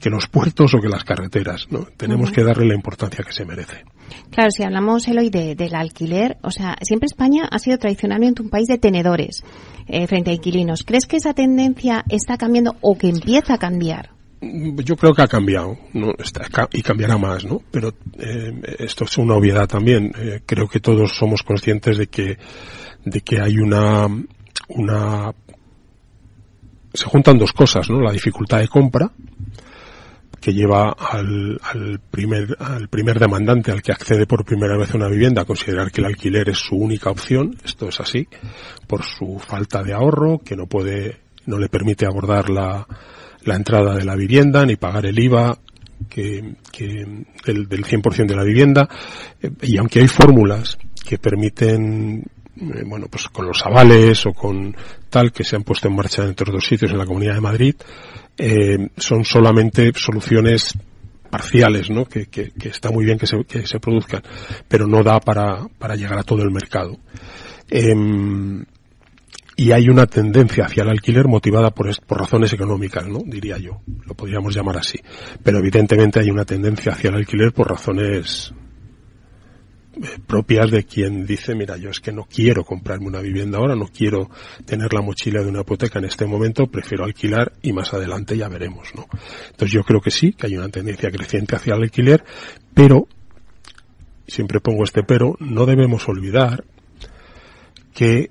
que 0.00 0.10
los 0.10 0.26
puertos 0.28 0.74
o 0.74 0.80
que 0.80 0.88
las 0.88 1.04
carreteras. 1.04 1.66
¿no? 1.70 1.86
Tenemos 1.96 2.30
que 2.30 2.42
darle 2.42 2.66
la 2.66 2.74
importancia 2.74 3.24
que 3.24 3.32
se 3.32 3.44
merece. 3.44 3.84
Claro, 4.30 4.50
si 4.50 4.62
hablamos, 4.62 5.06
Eloy, 5.08 5.30
de, 5.30 5.54
del 5.54 5.74
alquiler, 5.74 6.38
o 6.42 6.50
sea, 6.50 6.76
siempre 6.82 7.06
España 7.06 7.48
ha 7.50 7.58
sido 7.58 7.78
tradicionalmente 7.78 8.42
un 8.42 8.50
país 8.50 8.68
de 8.68 8.78
tenedores 8.78 9.44
eh, 9.86 10.06
frente 10.06 10.30
a 10.30 10.34
inquilinos. 10.34 10.82
¿Crees 10.84 11.06
que 11.06 11.16
esa 11.16 11.34
tendencia 11.34 12.04
está 12.08 12.36
cambiando 12.36 12.76
o 12.80 12.96
que 12.96 13.08
empieza 13.08 13.54
a 13.54 13.58
cambiar? 13.58 14.10
Yo 14.40 14.96
creo 14.96 15.14
que 15.14 15.22
ha 15.22 15.26
cambiado, 15.26 15.76
¿no? 15.94 16.12
Está, 16.16 16.46
y 16.72 16.80
cambiará 16.82 17.18
más, 17.18 17.44
¿no? 17.44 17.60
Pero 17.72 17.92
eh, 18.18 18.52
esto 18.78 19.04
es 19.04 19.18
una 19.18 19.34
obviedad 19.34 19.66
también. 19.66 20.12
Eh, 20.16 20.42
creo 20.46 20.68
que 20.68 20.78
todos 20.78 21.16
somos 21.16 21.42
conscientes 21.42 21.98
de 21.98 22.06
que, 22.06 22.38
de 23.04 23.20
que 23.20 23.40
hay 23.40 23.58
una, 23.58 24.06
una, 24.68 25.34
se 26.94 27.04
juntan 27.06 27.36
dos 27.36 27.52
cosas, 27.52 27.90
¿no? 27.90 28.00
La 28.00 28.12
dificultad 28.12 28.60
de 28.60 28.68
compra, 28.68 29.10
que 30.40 30.52
lleva 30.52 30.90
al, 30.90 31.60
al, 31.62 32.00
primer, 32.10 32.56
al 32.60 32.88
primer 32.88 33.18
demandante, 33.18 33.72
al 33.72 33.82
que 33.82 33.92
accede 33.92 34.26
por 34.26 34.44
primera 34.44 34.76
vez 34.76 34.92
a 34.92 34.96
una 34.96 35.08
vivienda, 35.08 35.42
a 35.42 35.46
considerar 35.46 35.90
que 35.90 36.00
el 36.00 36.06
alquiler 36.06 36.48
es 36.48 36.58
su 36.58 36.76
única 36.76 37.10
opción, 37.10 37.56
esto 37.64 37.88
es 37.88 38.00
así, 38.00 38.28
por 38.86 39.04
su 39.04 39.38
falta 39.38 39.82
de 39.82 39.92
ahorro, 39.92 40.38
que 40.38 40.56
no 40.56 40.66
puede, 40.66 41.20
no 41.46 41.58
le 41.58 41.68
permite 41.68 42.06
abordar 42.06 42.50
la, 42.50 42.86
la 43.44 43.56
entrada 43.56 43.96
de 43.96 44.04
la 44.04 44.14
vivienda, 44.14 44.64
ni 44.64 44.76
pagar 44.76 45.06
el 45.06 45.18
IVA, 45.18 45.58
que, 46.08 46.54
que 46.70 47.24
del, 47.44 47.68
del 47.68 47.84
100% 47.84 48.26
de 48.26 48.36
la 48.36 48.44
vivienda, 48.44 48.88
y 49.62 49.76
aunque 49.78 50.00
hay 50.00 50.08
fórmulas 50.08 50.78
que 51.04 51.18
permiten 51.18 52.24
eh, 52.60 52.82
bueno, 52.86 53.06
pues 53.10 53.28
con 53.28 53.46
los 53.46 53.64
avales 53.64 54.26
o 54.26 54.32
con 54.32 54.76
tal 55.08 55.32
que 55.32 55.44
se 55.44 55.56
han 55.56 55.62
puesto 55.62 55.88
en 55.88 55.94
marcha 55.94 56.24
en 56.24 56.30
otros 56.30 56.52
dos 56.52 56.66
sitios 56.66 56.90
en 56.90 56.98
la 56.98 57.06
Comunidad 57.06 57.34
de 57.34 57.40
Madrid, 57.40 57.74
eh, 58.36 58.88
son 58.96 59.24
solamente 59.24 59.92
soluciones 59.94 60.74
parciales, 61.30 61.90
¿no? 61.90 62.06
Que, 62.06 62.26
que, 62.26 62.52
está 62.64 62.90
muy 62.90 63.04
bien 63.04 63.18
que 63.18 63.26
se, 63.26 63.44
que 63.44 63.66
se, 63.66 63.78
produzcan, 63.80 64.22
pero 64.66 64.86
no 64.86 65.02
da 65.02 65.20
para, 65.20 65.68
para 65.78 65.94
llegar 65.94 66.18
a 66.18 66.22
todo 66.22 66.42
el 66.42 66.50
mercado. 66.50 66.98
Eh, 67.70 67.94
y 69.56 69.72
hay 69.72 69.88
una 69.88 70.06
tendencia 70.06 70.66
hacia 70.66 70.84
el 70.84 70.88
alquiler 70.88 71.26
motivada 71.26 71.72
por, 71.72 71.90
por 72.06 72.20
razones 72.20 72.52
económicas, 72.52 73.08
¿no? 73.08 73.18
Diría 73.26 73.58
yo, 73.58 73.80
lo 74.06 74.14
podríamos 74.14 74.54
llamar 74.54 74.78
así. 74.78 75.00
Pero 75.42 75.58
evidentemente 75.58 76.20
hay 76.20 76.30
una 76.30 76.44
tendencia 76.44 76.92
hacia 76.92 77.10
el 77.10 77.16
alquiler 77.16 77.52
por 77.52 77.68
razones 77.68 78.54
propias 80.26 80.70
de 80.70 80.84
quien 80.84 81.26
dice, 81.26 81.54
mira, 81.54 81.76
yo 81.76 81.90
es 81.90 82.00
que 82.00 82.12
no 82.12 82.24
quiero 82.24 82.64
comprarme 82.64 83.06
una 83.06 83.20
vivienda 83.20 83.58
ahora, 83.58 83.74
no 83.74 83.88
quiero 83.88 84.30
tener 84.64 84.92
la 84.92 85.02
mochila 85.02 85.42
de 85.42 85.48
una 85.48 85.60
hipoteca 85.60 85.98
en 85.98 86.06
este 86.06 86.26
momento, 86.26 86.66
prefiero 86.66 87.04
alquilar 87.04 87.52
y 87.62 87.72
más 87.72 87.92
adelante 87.92 88.36
ya 88.36 88.48
veremos, 88.48 88.94
¿no? 88.94 89.06
Entonces 89.50 89.72
yo 89.72 89.82
creo 89.82 90.00
que 90.00 90.10
sí, 90.10 90.32
que 90.32 90.46
hay 90.46 90.56
una 90.56 90.68
tendencia 90.68 91.10
creciente 91.10 91.56
hacia 91.56 91.74
el 91.74 91.82
alquiler, 91.82 92.24
pero, 92.74 93.08
siempre 94.26 94.60
pongo 94.60 94.84
este 94.84 95.02
pero, 95.02 95.36
no 95.40 95.66
debemos 95.66 96.08
olvidar 96.08 96.64
que 97.94 98.30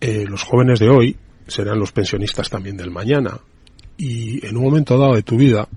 eh, 0.00 0.24
los 0.26 0.42
jóvenes 0.42 0.80
de 0.80 0.88
hoy 0.88 1.16
serán 1.46 1.78
los 1.78 1.92
pensionistas 1.92 2.48
también 2.48 2.76
del 2.76 2.90
mañana 2.90 3.40
y 3.96 4.44
en 4.46 4.56
un 4.56 4.64
momento 4.64 4.98
dado 4.98 5.14
de 5.14 5.22
tu 5.22 5.36
vida 5.36 5.68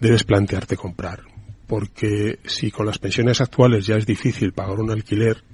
debes 0.00 0.24
plantearte 0.24 0.76
comprar 0.76 1.27
porque 1.68 2.40
si 2.44 2.70
con 2.70 2.86
las 2.86 2.98
pensiones 2.98 3.40
actuales 3.40 3.86
ya 3.86 3.96
es 3.96 4.06
difícil 4.06 4.52
pagar 4.52 4.80
un 4.80 4.90
alquiler, 4.90 5.44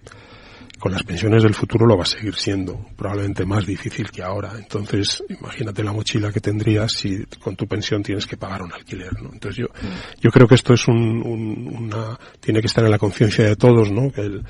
con 0.79 0.92
las 0.92 1.03
pensiones 1.03 1.42
del 1.42 1.55
futuro 1.55 1.87
lo 1.87 1.96
va 1.96 2.03
a 2.05 2.07
seguir 2.07 2.35
siendo, 2.35 2.87
probablemente 2.96 3.44
más 3.44 3.66
difícil 3.66 4.11
que 4.11 4.22
ahora. 4.22 4.53
Entonces, 4.57 5.24
imagínate 5.29 5.83
la 5.83 5.92
mochila 5.92 6.33
que 6.33 6.40
tendrías 6.40 6.92
si 6.92 7.24
con 7.42 7.57
tu 7.57 7.66
pensión 7.66 8.03
tienes 8.03 8.27
que 8.27 8.37
pagar 8.37 8.62
un 8.62 8.72
alquiler, 8.72 9.12
¿no? 9.20 9.31
Entonces 9.33 9.57
yo, 9.57 9.66
yo 10.20 10.31
creo 10.31 10.46
que 10.46 10.55
esto 10.55 10.74
es 10.74 10.87
un, 10.87 11.22
una, 11.77 12.18
tiene 12.38 12.61
que 12.61 12.66
estar 12.66 12.85
en 12.85 12.90
la 12.90 12.98
conciencia 12.98 13.44
de 13.44 13.57
todos, 13.57 13.90
¿no? 13.90 14.12
Que 14.12 14.20
el, 14.20 14.44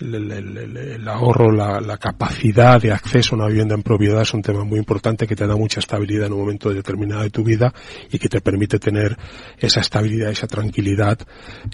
el, 0.00 1.08
ahorro, 1.08 1.50
la, 1.50 1.96
capacidad 1.98 2.80
de 2.80 2.92
acceso 2.92 3.34
a 3.34 3.38
una 3.38 3.48
vivienda 3.48 3.74
en 3.74 3.82
propiedad 3.82 4.22
es 4.22 4.34
un 4.34 4.42
tema 4.42 4.64
muy 4.64 4.78
importante 4.78 5.26
que 5.26 5.36
te 5.36 5.46
da 5.46 5.56
mucha 5.56 5.80
estabilidad 5.80 6.26
en 6.26 6.34
un 6.34 6.40
momento 6.40 6.72
determinado 6.72 7.22
de 7.22 7.30
tu 7.30 7.42
vida 7.42 7.72
y 8.10 8.18
que 8.18 8.28
te 8.28 8.40
permite 8.40 8.78
tener 8.78 9.16
esa 9.58 9.80
estabilidad, 9.80 10.30
esa 10.30 10.46
tranquilidad 10.46 11.18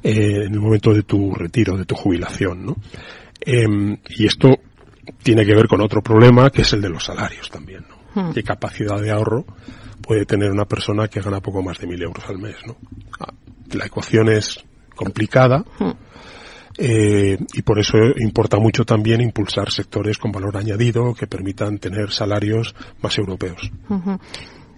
eh, 0.03 0.45
en 0.47 0.53
el 0.53 0.61
momento 0.61 0.95
de 0.95 1.03
tu 1.03 1.35
retiro, 1.35 1.77
de 1.77 1.85
tu 1.85 1.95
jubilación, 1.95 2.65
¿no? 2.65 2.77
Em, 3.41 3.99
y 4.09 4.27
esto 4.27 4.57
tiene 5.23 5.45
que 5.45 5.55
ver 5.55 5.67
con 5.67 5.81
otro 5.81 6.01
problema 6.01 6.51
que 6.51 6.63
es 6.63 6.73
el 6.73 6.81
de 6.81 6.91
los 6.91 7.05
salarios 7.05 7.51
también, 7.51 7.85
¿no? 7.89 8.03
Hmm. 8.15 8.33
¿Qué 8.33 8.43
capacidad 8.43 9.01
de 9.01 9.11
ahorro 9.11 9.45
puede 10.01 10.27
tener 10.27 10.51
una 10.51 10.67
persona 10.67 11.09
que 11.09 11.21
gana 11.21 11.41
poco 11.41 11.63
más 11.63 11.79
de 11.79 11.87
mil 11.87 12.03
euros 12.03 12.25
al 12.29 12.39
mes, 12.39 12.57
¿no? 12.67 12.77
Ah, 13.19 13.33
la 13.73 13.87
ecuación 13.87 14.29
es 14.29 14.65
complicada. 14.95 15.65
Hmm. 15.79 15.93
Eh, 16.79 17.39
y 17.55 17.63
por 17.63 17.79
eso 17.79 17.99
importa 18.19 18.59
mucho 18.59 18.85
también 18.85 19.21
impulsar 19.21 19.71
sectores 19.71 20.19
con 20.19 20.33
valor 20.33 20.57
añadido 20.57 21.15
que 21.15 21.27
permitan 21.27 21.79
tener 21.79 22.11
salarios 22.11 22.75
más 23.03 23.19
europeos. 23.19 23.71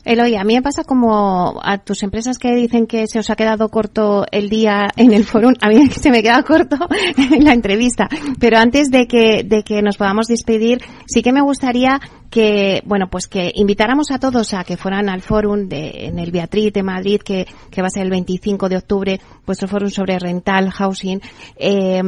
Eloy, 0.05 0.37
a 0.37 0.45
mí 0.45 0.55
me 0.55 0.63
pasa 0.63 0.85
como 0.85 1.61
a 1.63 1.79
tus 1.79 2.03
empresas 2.03 2.39
que 2.39 2.55
dicen 2.55 2.87
que 2.87 3.07
se 3.07 3.19
os 3.19 3.31
ha 3.31 3.37
quedado 3.37 3.71
corto 3.71 4.27
el 4.31 4.51
día 4.51 4.89
en 4.97 5.13
el 5.13 5.25
foro, 5.25 5.49
a 5.61 5.69
mí 5.69 5.89
se 5.91 6.11
me 6.11 6.23
queda 6.23 6.43
corto 6.43 6.77
en 7.17 7.45
la 7.45 7.55
entrevista. 7.55 8.09
Pero 8.39 8.59
antes 8.59 8.91
de 8.91 9.07
que, 9.07 9.45
de 9.45 9.63
que 9.63 9.81
nos 9.81 9.97
podamos 9.97 10.27
despedir, 10.27 10.83
sí 11.07 11.23
que 11.23 11.33
me 11.33 11.41
gustaría 11.41 12.01
que, 12.29 12.83
bueno, 12.85 13.09
pues 13.09 13.29
que 13.29 13.53
invitáramos 13.55 14.11
a 14.11 14.19
todos 14.19 14.53
a 14.55 14.65
que 14.65 14.77
fueran 14.77 15.09
al 15.09 15.23
fórum 15.23 15.69
de, 15.69 16.07
en 16.07 16.19
el 16.19 16.33
Beatriz 16.33 16.73
de 16.73 16.83
Madrid, 16.83 17.21
que, 17.25 17.47
que 17.71 17.81
va 17.81 17.87
a 17.87 17.91
ser 17.91 18.03
el 18.03 18.11
25 18.11 18.69
de 18.69 18.77
octubre, 18.77 19.21
vuestro 19.47 19.69
fórum 19.69 19.89
sobre 19.89 20.19
rental 20.19 20.71
housing, 20.71 21.21
eh, 21.57 22.03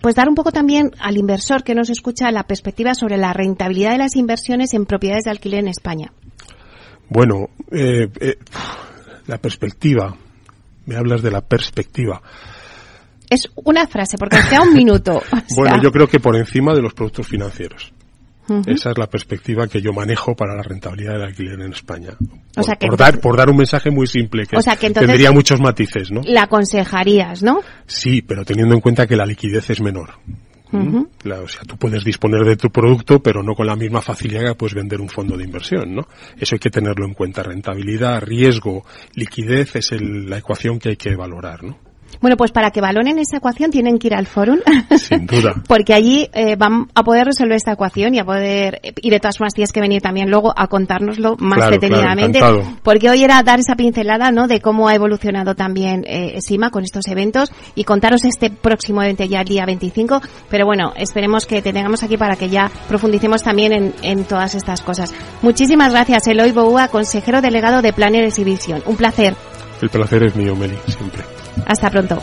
pues 0.00 0.14
dar 0.14 0.28
un 0.28 0.34
poco 0.34 0.52
también 0.52 0.92
al 1.00 1.16
inversor 1.16 1.64
que 1.64 1.74
nos 1.74 1.90
escucha 1.90 2.30
la 2.30 2.44
perspectiva 2.44 2.94
sobre 2.94 3.16
la 3.16 3.32
rentabilidad 3.32 3.92
de 3.92 3.98
las 3.98 4.16
inversiones 4.16 4.72
en 4.74 4.86
propiedades 4.86 5.24
de 5.24 5.30
alquiler 5.30 5.60
en 5.60 5.68
España. 5.68 6.12
Bueno, 7.10 7.50
eh, 7.70 8.08
eh, 8.20 8.38
la 9.26 9.38
perspectiva. 9.38 10.16
Me 10.86 10.96
hablas 10.96 11.22
de 11.22 11.30
la 11.30 11.40
perspectiva. 11.42 12.22
Es 13.28 13.48
una 13.54 13.86
frase, 13.86 14.16
porque 14.16 14.38
queda 14.48 14.62
un 14.62 14.74
minuto. 14.74 15.22
bueno, 15.56 15.80
yo 15.82 15.92
creo 15.92 16.08
que 16.08 16.18
por 16.18 16.36
encima 16.36 16.74
de 16.74 16.82
los 16.82 16.94
productos 16.94 17.26
financieros. 17.28 17.92
Esa 18.66 18.90
es 18.90 18.98
la 18.98 19.06
perspectiva 19.06 19.68
que 19.68 19.80
yo 19.80 19.92
manejo 19.92 20.34
para 20.34 20.56
la 20.56 20.62
rentabilidad 20.64 21.12
del 21.12 21.22
alquiler 21.22 21.60
en 21.60 21.72
España. 21.72 22.10
Por, 22.18 22.62
o 22.62 22.62
sea 22.64 22.74
que 22.74 22.88
por, 22.88 22.96
dar, 22.96 23.20
por 23.20 23.36
dar 23.36 23.48
un 23.48 23.56
mensaje 23.56 23.92
muy 23.92 24.08
simple, 24.08 24.44
que, 24.44 24.56
tendría 24.90 25.30
muchos 25.30 25.60
matices, 25.60 26.10
¿no? 26.10 26.22
La 26.24 26.42
aconsejarías, 26.42 27.44
¿no? 27.44 27.60
Sí, 27.86 28.22
pero 28.22 28.44
teniendo 28.44 28.74
en 28.74 28.80
cuenta 28.80 29.06
que 29.06 29.14
la 29.14 29.24
liquidez 29.24 29.70
es 29.70 29.80
menor. 29.80 30.14
O 30.72 31.48
sea, 31.48 31.62
tú 31.66 31.76
puedes 31.76 32.04
disponer 32.04 32.44
de 32.44 32.56
tu 32.56 32.70
producto, 32.70 33.20
pero 33.22 33.42
no 33.42 33.54
con 33.54 33.66
la 33.66 33.76
misma 33.76 34.00
facilidad 34.00 34.46
que 34.46 34.54
puedes 34.54 34.74
vender 34.74 35.00
un 35.00 35.08
fondo 35.08 35.36
de 35.36 35.44
inversión, 35.44 35.94
¿no? 35.94 36.06
Eso 36.38 36.54
hay 36.54 36.58
que 36.60 36.70
tenerlo 36.70 37.04
en 37.06 37.14
cuenta. 37.14 37.42
Rentabilidad, 37.42 38.22
riesgo, 38.22 38.84
liquidez 39.14 39.76
es 39.76 39.90
la 40.00 40.38
ecuación 40.38 40.78
que 40.78 40.90
hay 40.90 40.96
que 40.96 41.14
valorar, 41.16 41.64
¿no? 41.64 41.89
Bueno, 42.20 42.36
pues 42.36 42.52
para 42.52 42.70
que 42.70 42.80
valoren 42.80 43.18
esa 43.18 43.38
ecuación 43.38 43.70
tienen 43.70 43.98
que 43.98 44.08
ir 44.08 44.14
al 44.14 44.26
fórum. 44.26 44.58
Sin 44.98 45.26
duda. 45.26 45.54
Porque 45.66 45.94
allí 45.94 46.28
eh, 46.32 46.56
van 46.56 46.88
a 46.94 47.02
poder 47.02 47.26
resolver 47.26 47.56
esta 47.56 47.72
ecuación 47.72 48.14
y 48.14 48.18
a 48.18 48.24
poder, 48.24 48.80
y 49.00 49.10
de 49.10 49.20
todas 49.20 49.38
formas 49.38 49.54
tienes 49.54 49.72
que 49.72 49.80
venir 49.80 50.02
también 50.02 50.30
luego 50.30 50.52
a 50.56 50.66
contárnoslo 50.66 51.36
más 51.38 51.70
detenidamente. 51.70 52.40
porque 52.82 53.08
hoy 53.10 53.24
era 53.24 53.42
dar 53.42 53.60
esa 53.60 53.74
pincelada, 53.74 54.30
¿no? 54.30 54.48
De 54.48 54.60
cómo 54.60 54.88
ha 54.88 54.94
evolucionado 54.94 55.54
también 55.54 56.04
eh, 56.06 56.38
SIMA 56.40 56.70
con 56.70 56.84
estos 56.84 57.06
eventos 57.08 57.52
y 57.74 57.84
contaros 57.84 58.24
este 58.24 58.50
próximo 58.50 59.02
evento 59.02 59.24
ya 59.24 59.40
el 59.40 59.48
día 59.48 59.64
25. 59.66 60.20
Pero 60.48 60.66
bueno, 60.66 60.92
esperemos 60.96 61.46
que 61.46 61.62
te 61.62 61.72
tengamos 61.72 62.02
aquí 62.02 62.16
para 62.16 62.36
que 62.36 62.48
ya 62.48 62.70
profundicemos 62.88 63.42
también 63.42 63.72
en, 63.72 63.94
en 64.02 64.24
todas 64.24 64.54
estas 64.54 64.82
cosas. 64.82 65.14
Muchísimas 65.42 65.92
gracias, 65.92 66.26
Eloy 66.26 66.52
Boua, 66.52 66.88
consejero 66.88 67.40
delegado 67.40 67.82
de 67.82 67.92
Planner 67.92 68.24
Exhibition. 68.24 68.82
Un 68.86 68.96
placer. 68.96 69.34
El 69.80 69.88
placer 69.88 70.24
es 70.24 70.36
mío, 70.36 70.54
Meli, 70.54 70.76
siempre. 70.86 71.39
Hasta 71.70 71.88
pronto. 71.88 72.20